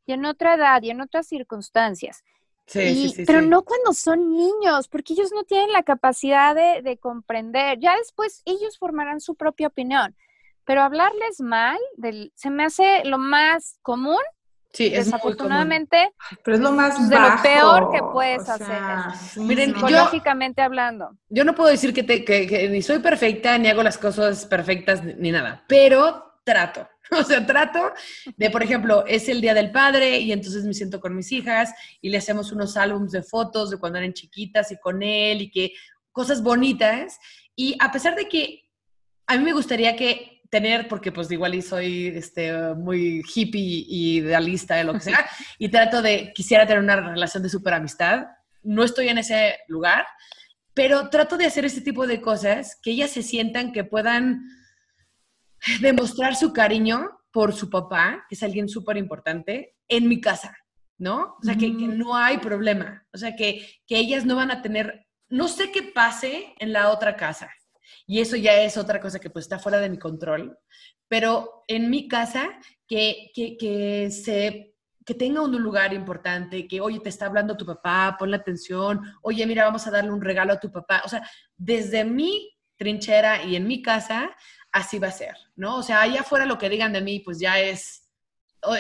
[0.07, 2.25] y en otra edad y en otras circunstancias.
[2.67, 7.79] Sí, sí, pero no cuando son niños, porque ellos no tienen la capacidad de, comprender.
[7.79, 10.17] Ya después ellos formarán su propia opinión.
[10.65, 14.21] Pero hablarles mal del, se me hace lo más común.
[14.73, 16.11] Sí, es desafortunadamente.
[16.45, 19.43] Pero es lo más de lo peor que puedes hacer.
[19.43, 21.17] Miren, psicológicamente hablando.
[21.29, 25.03] Yo no puedo decir que, te, que ni soy perfecta, ni hago las cosas perfectas,
[25.03, 25.65] ni nada.
[25.67, 26.89] Pero trato.
[27.19, 27.93] O sea, trato
[28.37, 31.73] de, por ejemplo, es el Día del Padre y entonces me siento con mis hijas
[32.03, 35.51] y le hacemos unos álbumes de fotos de cuando eran chiquitas y con él y
[35.51, 35.73] que
[36.13, 37.19] cosas bonitas.
[37.57, 38.69] Y a pesar de que
[39.27, 44.19] a mí me gustaría que tener, porque pues igual y soy este, muy hippie y
[44.19, 45.29] idealista de lo que sea,
[45.59, 48.27] y trato de, quisiera tener una relación de super amistad,
[48.63, 50.07] no estoy en ese lugar,
[50.75, 54.47] pero trato de hacer este tipo de cosas que ellas se sientan que puedan
[55.81, 60.57] demostrar su cariño por su papá, que es alguien súper importante, en mi casa,
[60.97, 61.37] ¿no?
[61.41, 63.07] O sea, que, no hay problema.
[63.13, 66.91] O sea, que, que ellas no van a tener, no sé qué pase en la
[66.91, 67.51] otra casa.
[68.09, 70.59] Y eso ya es otra cosa que pues está fuera de mi control.
[71.07, 72.49] Pero en mi casa,
[72.89, 77.65] que, que, que se que tenga un lugar importante, que, oye, te está hablando tu
[77.65, 81.01] papá, ponle atención, oye, mira, vamos a darle un regalo a tu papá.
[81.03, 84.31] O sea, desde mi trinchera y en mi casa,
[84.71, 85.77] así va a ser, ¿no?
[85.77, 88.07] O sea, allá afuera lo que digan de mí, pues ya es,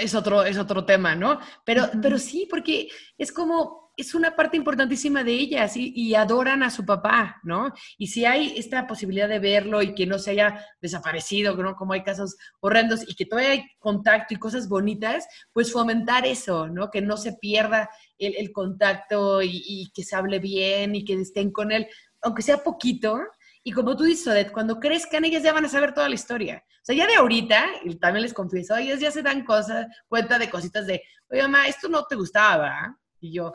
[0.00, 1.40] es, otro, es otro tema, ¿no?
[1.64, 6.70] Pero, pero sí, porque es como, es una parte importantísima de ellas y, adoran a
[6.70, 7.72] su papá, ¿no?
[7.99, 11.74] Y si hay esta posibilidad de verlo y que no se haya desaparecido, ¿no?
[11.74, 16.68] Como hay casos horrendos y que todavía hay contacto y cosas bonitas, pues fomentar eso,
[16.68, 16.90] ¿no?
[16.90, 21.51] Que no se pierda el, contacto y, y, que se hable bien y que estén
[21.51, 21.88] con él,
[22.22, 23.20] aunque sea poquito,
[23.64, 26.64] y como tú dices, Odette, cuando crezcan, ellas ya van a saber toda la historia.
[26.66, 30.38] O sea, ya de ahorita, y también les confieso, ellas ya se dan cosas, cuenta
[30.38, 32.96] de cositas de, oye, mamá, esto no te gustaba.
[33.20, 33.53] Y yo,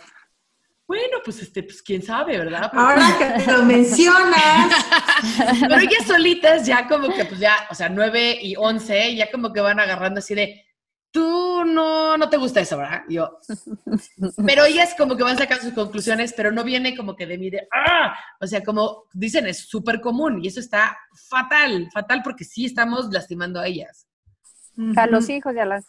[0.85, 2.69] bueno, pues este, pues quién sabe, ¿verdad?
[2.73, 4.85] Ahora que lo mencionas.
[5.61, 9.53] Pero ellas solitas ya como que, pues ya, o sea, nueve y once, ya como
[9.53, 10.65] que van agarrando así de,
[11.13, 13.03] tú no, no te gusta eso, ¿verdad?
[13.07, 13.39] yo,
[14.45, 17.51] pero ellas como que van sacando sus conclusiones, pero no viene como que de mí
[17.51, 20.97] de, ah, o sea, como dicen, es súper común y eso está
[21.29, 24.07] fatal, fatal porque sí estamos lastimando a ellas.
[24.95, 25.85] A los hijos y a las...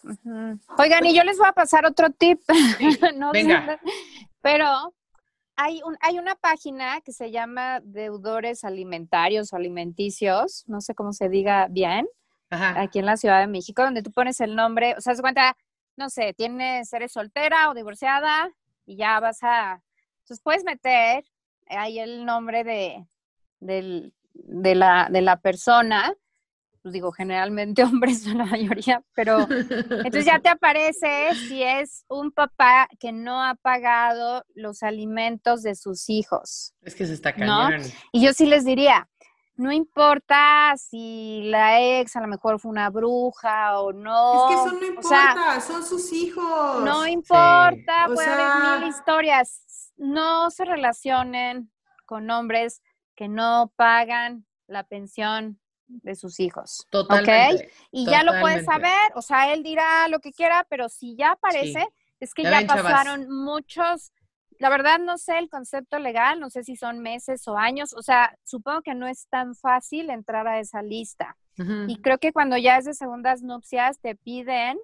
[0.78, 2.41] Oigan, y yo les voy a pasar otro tip.
[3.32, 3.80] venga.
[4.43, 4.95] pero
[5.57, 11.12] hay, un, hay una página que se llama Deudores Alimentarios o Alimenticios, no sé cómo
[11.12, 12.07] se diga bien,
[12.51, 15.57] aquí en la Ciudad de México, donde tú pones el nombre, o sea, se cuenta,
[15.97, 18.51] no sé, tienes, eres soltera o divorciada
[18.87, 19.82] y ya vas a,
[20.20, 21.24] entonces puedes meter
[21.68, 23.07] ahí el nombre de,
[23.61, 26.14] de, la, de la persona,
[26.85, 32.30] pues digo, generalmente hombres son la mayoría, pero entonces ya te aparece si es un
[32.30, 36.74] papá que no ha pagado los alimentos de sus hijos.
[36.82, 37.80] Es que se está cañón.
[38.12, 39.09] Y yo sí les diría,
[39.57, 44.51] no importa si la ex a lo mejor fue una bruja o no.
[44.51, 46.85] Es que eso no importa, son sus hijos.
[46.85, 49.91] No importa, puede haber mil historias.
[49.97, 51.72] No se relacionen
[52.05, 52.82] con hombres
[53.16, 56.87] que no pagan la pensión de sus hijos.
[56.91, 57.70] Totalmente.
[57.91, 61.32] Y ya lo puedes saber, o sea, él dirá lo que quiera, pero si ya
[61.32, 61.87] aparece,
[62.20, 64.12] es que ya, pasaron muchos
[64.59, 68.03] la verdad no sé el concepto legal, no sé si son meses o años, o
[68.03, 71.37] sea, supongo que no es tan fácil entrar a esa lista.
[71.87, 74.76] Y creo que cuando ya es de segundas nupcias te piden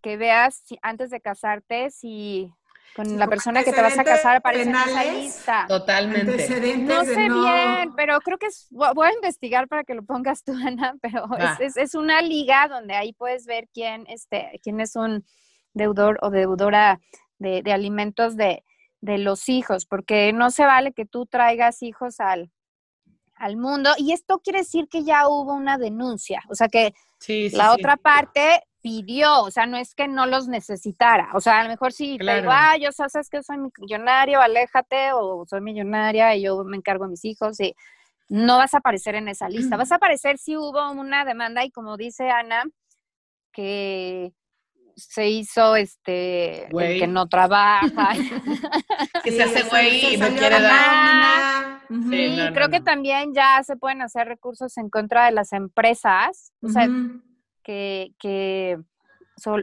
[0.00, 2.50] que veas antes de casarte si
[2.94, 5.64] con la persona que te vas a casar aparece en esa lista.
[5.68, 6.78] Totalmente.
[6.78, 10.52] No sé bien, pero creo que es, voy a investigar para que lo pongas tú,
[10.66, 11.26] Ana, pero
[11.60, 15.24] es, es, una liga donde ahí puedes ver quién, este, quién es un
[15.74, 17.00] deudor o deudora
[17.38, 18.64] de, alimentos de,
[19.00, 22.50] de, los hijos, porque no se vale que tú traigas hijos al,
[23.34, 23.90] al mundo.
[23.96, 26.94] Y esto quiere decir que ya hubo una denuncia, o sea que
[27.52, 31.62] la otra parte pidió, o sea, no es que no los necesitara, o sea, a
[31.64, 36.34] lo mejor si te digo, ah, yo sabes que soy millonario, aléjate, o soy millonaria
[36.34, 37.74] y yo me encargo de mis hijos, y
[38.28, 41.70] no vas a aparecer en esa lista, vas a aparecer si hubo una demanda y
[41.70, 42.64] como dice Ana,
[43.52, 44.32] que
[44.96, 48.10] se hizo este que no trabaja.
[49.24, 54.02] Que se hace güey y no quiere dar sí, creo que también ya se pueden
[54.02, 56.88] hacer recursos en contra de las empresas o sea
[57.62, 58.78] que, que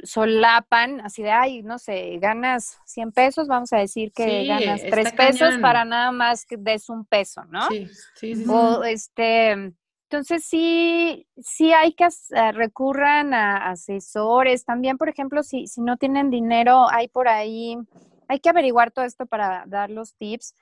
[0.04, 5.14] solapan así de ay no sé ganas 100 pesos vamos a decir que ganas 3
[5.14, 9.76] pesos para nada más que des un peso no sí sí sí, o este
[10.10, 14.64] entonces sí, sí hay que uh, recurran a asesores.
[14.64, 17.78] También, por ejemplo, si, si no tienen dinero, hay por ahí,
[18.30, 20.56] hay que averiguar todo esto para dar los tips.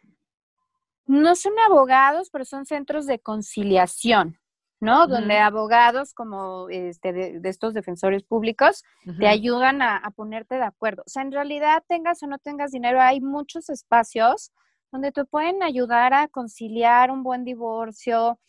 [1.05, 4.39] No son abogados, pero son centros de conciliación,
[4.85, 5.07] ¿no?
[5.07, 8.83] Donde abogados como este, de, estos defensores públicos
[9.19, 11.03] te ayudan a, a, ponerte de acuerdo.
[11.05, 14.51] O sea, en realidad tengas o no tengas dinero, hay muchos espacios
[14.91, 18.39] donde te pueden ayudar a conciliar un buen divorcio,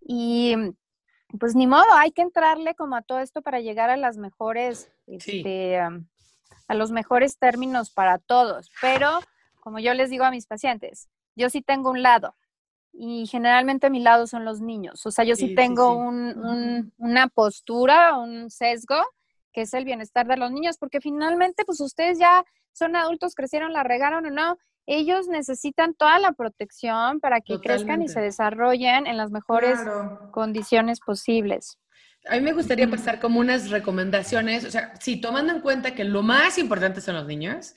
[0.00, 0.54] y
[1.38, 4.90] pues ni modo, hay que entrarle como a todo esto para llegar a las mejores,
[5.06, 8.70] este, a los mejores términos para todos.
[8.80, 9.20] Pero,
[9.60, 12.34] como yo les digo a mis pacientes, yo sí tengo un lado
[12.92, 15.06] y generalmente mi lado son los niños.
[15.06, 18.96] O sea, yo sí, tengo Un, una postura, un sesgo,
[19.52, 23.72] que es el bienestar de los niños, porque finalmente, pues ustedes ya son adultos, crecieron,
[23.72, 29.06] la regaron o no, ellos necesitan toda la protección para que crezcan y se desarrollen
[29.06, 29.78] en las mejores
[30.32, 31.78] condiciones posibles.
[32.28, 36.04] A mí me gustaría pasar como unas recomendaciones, o sea, si tomando en cuenta que
[36.04, 37.74] lo más importante son los niños,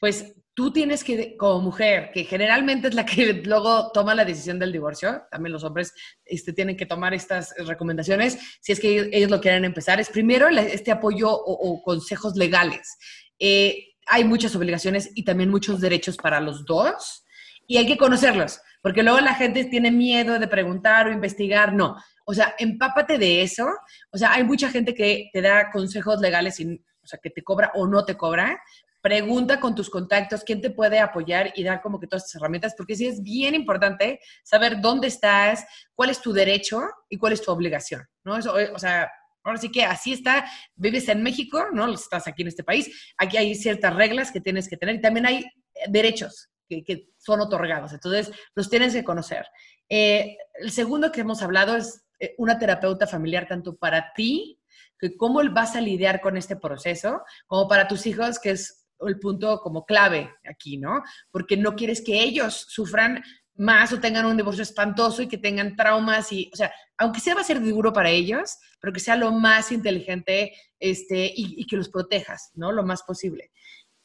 [0.00, 4.58] pues tú tienes que, como mujer, que generalmente es la que luego toma la decisión
[4.58, 5.92] del divorcio, también los hombres
[6.24, 10.48] este, tienen que tomar estas recomendaciones, si es que ellos, lo quieren empezar, es primero
[10.48, 12.96] este apoyo o, consejos legales.
[13.38, 17.24] Eh, hay muchas obligaciones y también muchos derechos para los dos
[17.66, 21.96] y hay que conocerlos, porque luego la gente tiene miedo de preguntar o investigar, no.
[22.26, 23.66] O sea, empápate de eso.
[24.10, 27.42] O sea, hay mucha gente que te da consejos legales, y, o sea, que te
[27.42, 28.60] cobra o no te cobra.
[29.04, 32.74] Pregunta con tus contactos quién te puede apoyar y dar como que todas estas herramientas,
[32.74, 36.80] porque sí es bien importante saber dónde estás, cuál es tu derecho
[37.10, 38.38] y cuál es tu obligación, ¿no?
[38.38, 39.10] Eso, o sea,
[39.46, 41.92] Ahora sí que así está, vives en México, ¿no?
[41.92, 45.26] Estás aquí en este país, aquí hay ciertas reglas que tienes que tener y también
[45.26, 45.44] hay
[45.86, 49.44] derechos que, son otorgados, entonces los tienes que conocer.
[49.90, 54.58] Eh, el segundo que hemos hablado es eh, una terapeuta familiar tanto para ti,
[54.98, 59.18] que cómo vas a lidiar con este proceso, como para tus hijos, que es el
[59.18, 61.02] punto como clave aquí, ¿no?
[61.30, 63.22] Porque no quieres que ellos sufran
[63.56, 67.34] más o tengan un divorcio espantoso y que tengan traumas y, o sea, aunque sea
[67.34, 71.76] va a ser duro para ellos, pero que sea lo más inteligente este, y, que
[71.76, 72.72] los protejas, ¿no?
[72.72, 73.52] Lo más posible.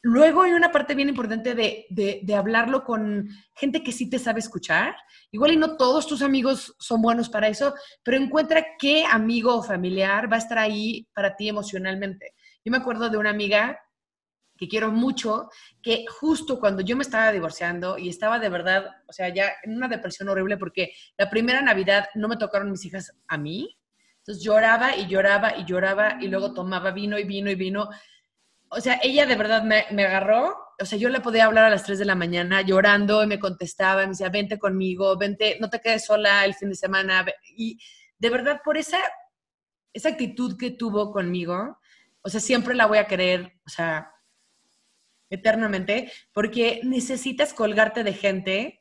[0.02, 4.40] Luego hay una parte bien importante de, de, hablarlo con gente que sí te sabe
[4.40, 4.96] escuchar.
[5.30, 9.62] Igual y no todos tus amigos son buenos para eso, pero encuentra qué amigo o
[9.62, 12.34] familiar va a estar ahí para ti emocionalmente.
[12.64, 13.78] Yo me acuerdo de una amiga
[14.60, 15.48] que quiero mucho,
[15.82, 19.74] que justo cuando yo me estaba divorciando y estaba de verdad, o sea, ya en
[19.74, 23.74] una depresión horrible porque la primera Navidad no me tocaron mis hijas a mí,
[24.18, 27.88] entonces lloraba y lloraba y lloraba y luego tomaba vino y vino y vino.
[28.68, 31.70] O sea, ella de verdad me, me agarró, o sea, yo le podía hablar a
[31.70, 35.70] las 3 de la mañana llorando y me contestaba, me decía, vente conmigo, vente, no
[35.70, 37.24] te quedes sola el fin de semana.
[37.56, 37.80] Y
[38.18, 38.98] de verdad, por esa,
[39.94, 41.78] esa actitud que tuvo conmigo,
[42.20, 44.12] o sea, siempre la voy a querer, o sea,
[45.30, 48.80] eternamente, porque necesitas colgarte de gente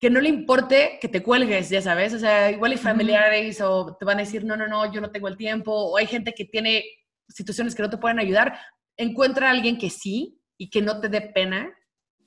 [0.00, 3.96] que no le importe que te cuelgues, ya sabes, o sea, igual hay familiares o
[3.98, 6.32] te van a decir, no, no, no, yo no tengo el tiempo, o hay gente
[6.32, 6.84] que tiene
[7.28, 8.58] situaciones que no te pueden ayudar,
[8.96, 11.72] encuentra a alguien que sí y que no te dé pena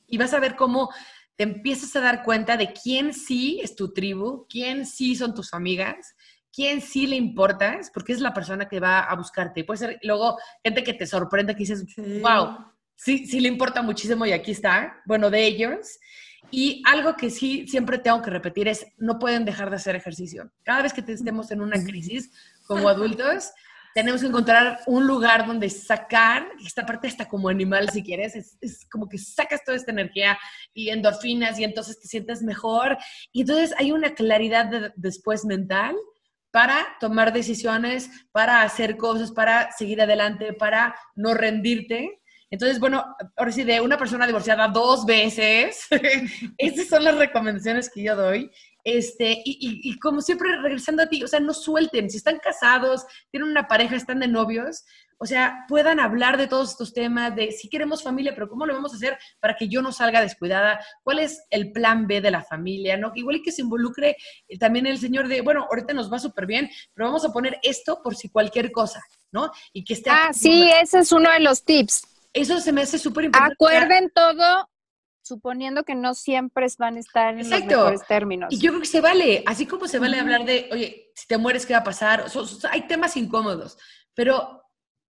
[0.07, 0.89] y vas a ver cómo
[1.35, 5.53] te empiezas a dar cuenta de quién sí es tu tribu, quién sí son tus
[5.53, 6.15] amigas,
[6.51, 9.59] quién sí le importas, porque es la persona que va a buscarte.
[9.59, 11.85] Y puede ser luego gente que te sorprende, que dices,
[12.21, 15.99] wow, sí, sí le importa muchísimo y aquí está, bueno, de ellos.
[16.49, 20.51] Y algo que sí siempre tengo que repetir es, no pueden dejar de hacer ejercicio.
[20.63, 22.31] Cada vez que estemos en una crisis
[22.65, 23.51] como adultos,
[23.93, 28.85] tenemos que encontrar un lugar donde sacar, esta parte está como animal si quieres, es,
[28.89, 30.37] como que sacas toda esta energía
[30.73, 32.97] y endorfinas y entonces te sientes mejor.
[33.31, 35.95] Y entonces hay una claridad después mental
[36.51, 43.03] para tomar decisiones, para hacer cosas, para seguir adelante, para no rendirte Entonces, bueno,
[43.35, 45.87] ahora sí, de una persona divorciada dos veces,
[46.57, 48.49] estas son las recomendaciones que yo doy.
[48.83, 53.05] Este, y, y, como siempre, regresando a ti, o sea, no suelten, si están casados,
[53.29, 54.85] tienen una pareja, están de novios,
[55.19, 58.73] o sea, puedan hablar de todos estos temas, de si queremos familia, pero ¿cómo lo
[58.73, 60.79] vamos a hacer para que yo no salga descuidada?
[61.03, 62.97] ¿Cuál es el plan B de la familia?
[62.97, 63.11] ¿no?
[63.15, 64.15] Igual que se involucre
[64.47, 67.59] eh, también el señor de, bueno, ahorita nos va súper bien, pero vamos a poner
[67.63, 69.51] esto por si cualquier cosa, ¿no?
[69.73, 70.11] Y que esté...
[70.11, 72.03] Ah, sí, ese es uno de los tips.
[72.41, 73.53] Eso se me hace súper importante.
[73.53, 74.69] Acuerden todo
[75.27, 78.47] suponiendo que no siempre van a estar en los mejores términos.
[78.51, 81.37] Y yo creo que se vale, así como se vale hablar de, oye, si te
[81.37, 82.25] mueres, ¿qué va a pasar?
[82.71, 83.77] hay temas incómodos,
[84.13, 84.63] pero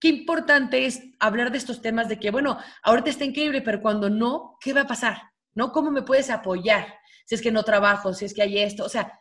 [0.01, 4.11] qué importante es hablar de estos temas de que, bueno, ahorita está increíble, pero cuando
[4.11, 5.23] no, ¿qué va a pasar?
[5.55, 5.73] ¿No?
[5.73, 6.99] ¿Cómo me puedes apoyar?
[7.27, 9.21] Si es que no trabajo, si es que hay esto, o sea,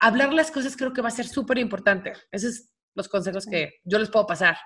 [0.00, 2.12] hablar las cosas creo que va a ser súper importante.
[2.30, 4.56] Esos son los consejos que yo les puedo pasar.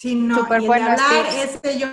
[0.00, 1.88] Sí, no, y el de hablar, ese yo,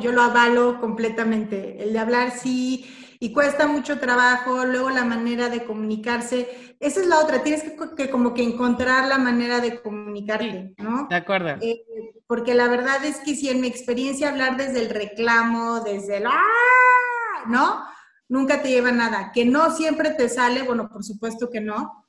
[0.00, 1.80] yo lo avalo completamente.
[1.80, 7.06] El de hablar sí, y cuesta mucho trabajo, luego la manera de comunicarse, esa es
[7.06, 7.62] la otra, tienes
[7.96, 11.06] que, como que encontrar la manera de comunicarte, ¿no?
[11.08, 11.50] De acuerdo.
[11.60, 11.84] Eh,
[12.26, 16.26] porque la verdad es que si en mi experiencia hablar desde el reclamo, desde el
[16.26, 17.44] ¡ah!
[17.46, 17.80] ¿no?
[18.28, 19.30] Nunca te lleva a nada.
[19.32, 22.05] Que no siempre te sale, bueno, por supuesto que no,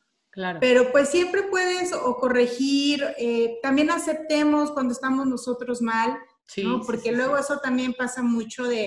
[0.60, 6.18] pero pues siempre puedes o corregir, eh, también aceptemos cuando estamos nosotros mal,
[6.64, 6.82] ¿no?
[6.82, 8.86] Porque luego eso también pasa mucho de,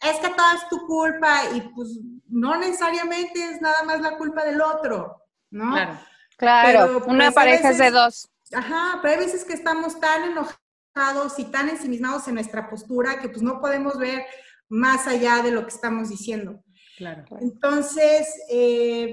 [0.00, 4.44] es que todo es tu culpa y pues no necesariamente es nada más la culpa
[4.44, 5.72] del otro, ¿no?
[5.72, 5.98] Claro,
[6.36, 7.04] claro.
[7.06, 8.28] una pues, pareja es de dos.
[8.52, 13.28] Ajá, pero hay veces que estamos tan enojados y tan ensimismados en nuestra postura que
[13.28, 14.24] pues no podemos ver
[14.68, 16.62] más allá de lo que estamos diciendo.
[16.96, 17.24] Claro.
[17.40, 19.12] Entonces, eh,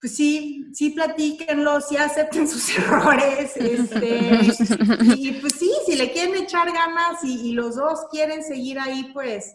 [0.00, 4.40] pues sí, sí platíquenlo, sí acepten sus errores, este,
[5.16, 9.54] y pues sí, si le quieren echar ganas y, los dos quieren seguir ahí, pues,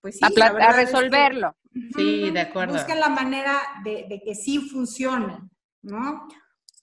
[0.00, 0.42] pues sí.
[0.42, 1.54] A, resolverlo.
[1.96, 2.74] sí, de acuerdo.
[2.74, 5.38] Busquen la manera de, que sí funcione,
[5.82, 6.26] ¿no?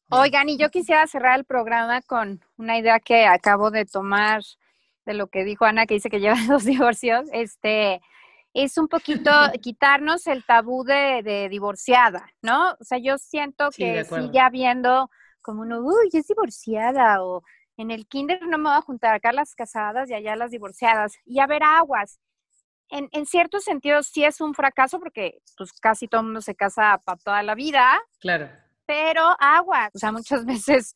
[0.10, 4.42] Oigan, y yo quisiera cerrar el programa con una idea que acabo de tomar
[5.06, 7.28] de lo que dijo Ana, que dice que lleva dos divorcios.
[7.34, 8.02] Este,
[8.64, 9.30] es un poquito
[9.62, 12.72] quitarnos el tabú de, divorciada, ¿no?
[12.72, 15.10] O sea, yo siento que sigue habiendo
[15.42, 17.44] como uno, uy, es divorciada, o
[17.78, 21.14] en el kinder no me voy a juntar acá las casadas y allá las divorciadas,
[21.26, 22.20] y a ver aguas.
[22.90, 26.56] En, en cierto sentido sí es un fracaso porque pues casi todo el mundo se
[26.56, 28.02] casa para toda la vida.
[28.20, 28.50] Claro.
[28.86, 30.96] Pero aguas, o sea, muchas veces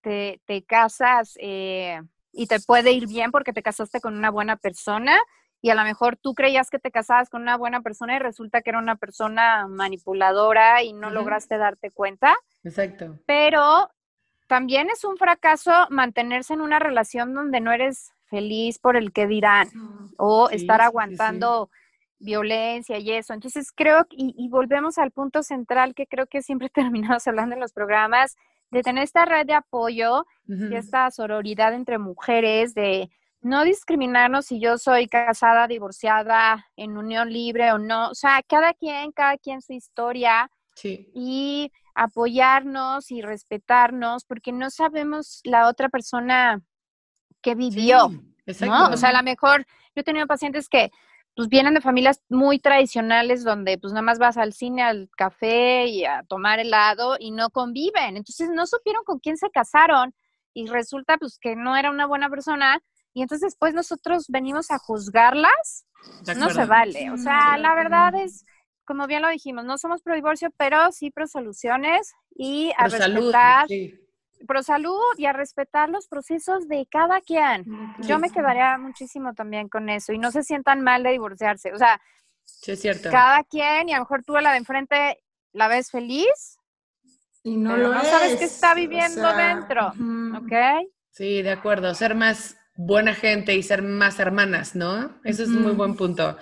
[0.00, 2.00] te, te casas eh,
[2.32, 5.18] y te puede ir bien porque te casaste con una buena persona,
[5.62, 8.62] y a lo mejor tú creías que te casabas con una buena persona y resulta
[8.62, 12.36] que era una persona manipuladora y no lograste darte cuenta.
[12.64, 13.18] Exacto.
[13.26, 13.90] Pero
[14.46, 19.26] también es un fracaso mantenerse en una relación donde no eres feliz por el que
[19.26, 19.68] dirán
[20.16, 21.70] o estar aguantando
[22.18, 23.34] violencia y eso.
[23.34, 27.60] Entonces creo, y, y, volvemos al punto central que creo que siempre terminamos hablando en
[27.60, 28.36] los programas,
[28.70, 33.10] de tener esta red de apoyo y esta sororidad entre mujeres, de
[33.40, 38.10] no discriminarnos si yo soy casada, divorciada, en unión libre o no.
[38.10, 40.50] O sea, cada quien, cada quien su historia.
[40.74, 41.10] Sí.
[41.14, 46.62] Y apoyarnos y respetarnos, porque no sabemos la otra persona
[47.42, 48.08] que vivió.
[48.60, 48.88] ¿no?
[48.88, 50.90] O sea, a lo mejor yo he tenido pacientes que
[51.34, 55.86] pues vienen de familias muy tradicionales donde pues nada más vas al cine, al café
[55.86, 58.16] y a tomar helado y no conviven.
[58.16, 60.14] Entonces no supieron con quién se casaron
[60.52, 62.82] y resulta pues que no era una buena persona
[63.12, 65.86] y entonces pues nosotros venimos a juzgarlas,
[66.36, 67.10] no se vale.
[67.10, 68.44] O sea, la verdad es,
[68.84, 73.66] como bien lo dijimos, no somos pro divorcio, pero sí pro soluciones y a respetar.
[74.48, 77.66] Pro salud y a respetar los procesos de cada quien.
[77.98, 81.74] Yo me quedaría muchísimo también con eso y no se sientan mal de divorciarse.
[81.74, 82.00] O sea,
[82.66, 83.10] es cierto.
[83.10, 86.58] cada quien y a lo mejor tú a la de enfrente la ves feliz
[87.42, 90.88] y no lo no sabes qué está viviendo dentro, ¿ok?
[91.10, 91.94] Sí, de acuerdo.
[91.94, 95.20] Ser más buena gente y ser más hermanas, ¿no?
[95.24, 96.36] Eso es un muy buen punto.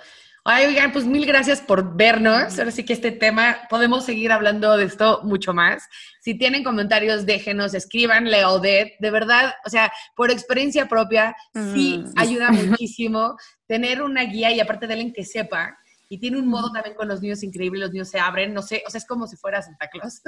[0.45, 2.57] Ay, oigan, pues mil gracias por vernos.
[2.57, 5.87] Ahora sí que este tema, podemos seguir hablando de esto mucho más.
[6.21, 8.95] Si tienen comentarios, déjenos, escríbanle a Odette.
[8.99, 11.35] De verdad, o sea, por experiencia propia,
[11.73, 12.19] sí mm.
[12.19, 13.35] ayuda muchísimo
[13.67, 15.77] tener una guía y aparte de alguien que sepa
[16.11, 18.81] y tiene un modo también con los niños increíble, los niños se abren, no sé,
[18.85, 20.21] o sea, es como si fuera Santa Claus.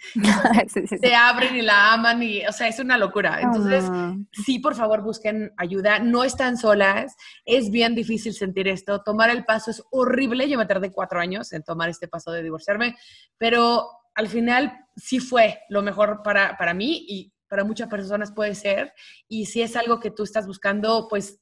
[1.00, 3.40] Se abren y la aman y, o sea, es una locura.
[3.40, 4.14] Entonces, ah.
[4.32, 9.44] sí, por favor, busquen ayuda, no están solas, es bien difícil sentir esto, tomar el
[9.44, 12.96] paso es horrible, yo me tardé cuatro años en tomar este paso de divorciarme,
[13.38, 18.54] pero al final sí fue lo mejor para, para mí y para muchas personas puede
[18.54, 18.92] ser,
[19.26, 21.40] y si es algo que tú estás buscando, pues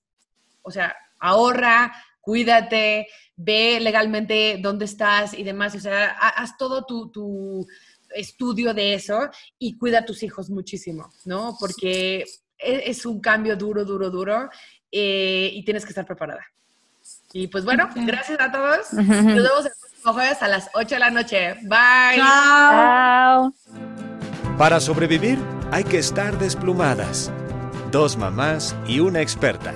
[0.67, 1.93] o sea, ahorra,
[2.27, 3.07] cuídate,
[3.37, 7.65] ve legalmente dónde estás y demás, o sea, haz todo tu,
[8.15, 11.57] estudio de eso y cuida a tus hijos muchísimo, ¿no?
[11.59, 12.25] Porque
[12.59, 14.49] e, es, un cambio duro, duro, duro
[14.91, 16.45] eh, y tienes que estar preparada.
[17.33, 18.93] Y pues bueno, gracias a todos.
[18.93, 21.55] Nos vemos el próximo jueves a las 8 de la noche.
[21.63, 22.17] Bye.
[22.17, 23.53] Chao.
[24.57, 25.39] Para sobrevivir
[25.71, 27.31] hay que estar desplumadas.
[27.91, 29.75] Dos mamás y una experta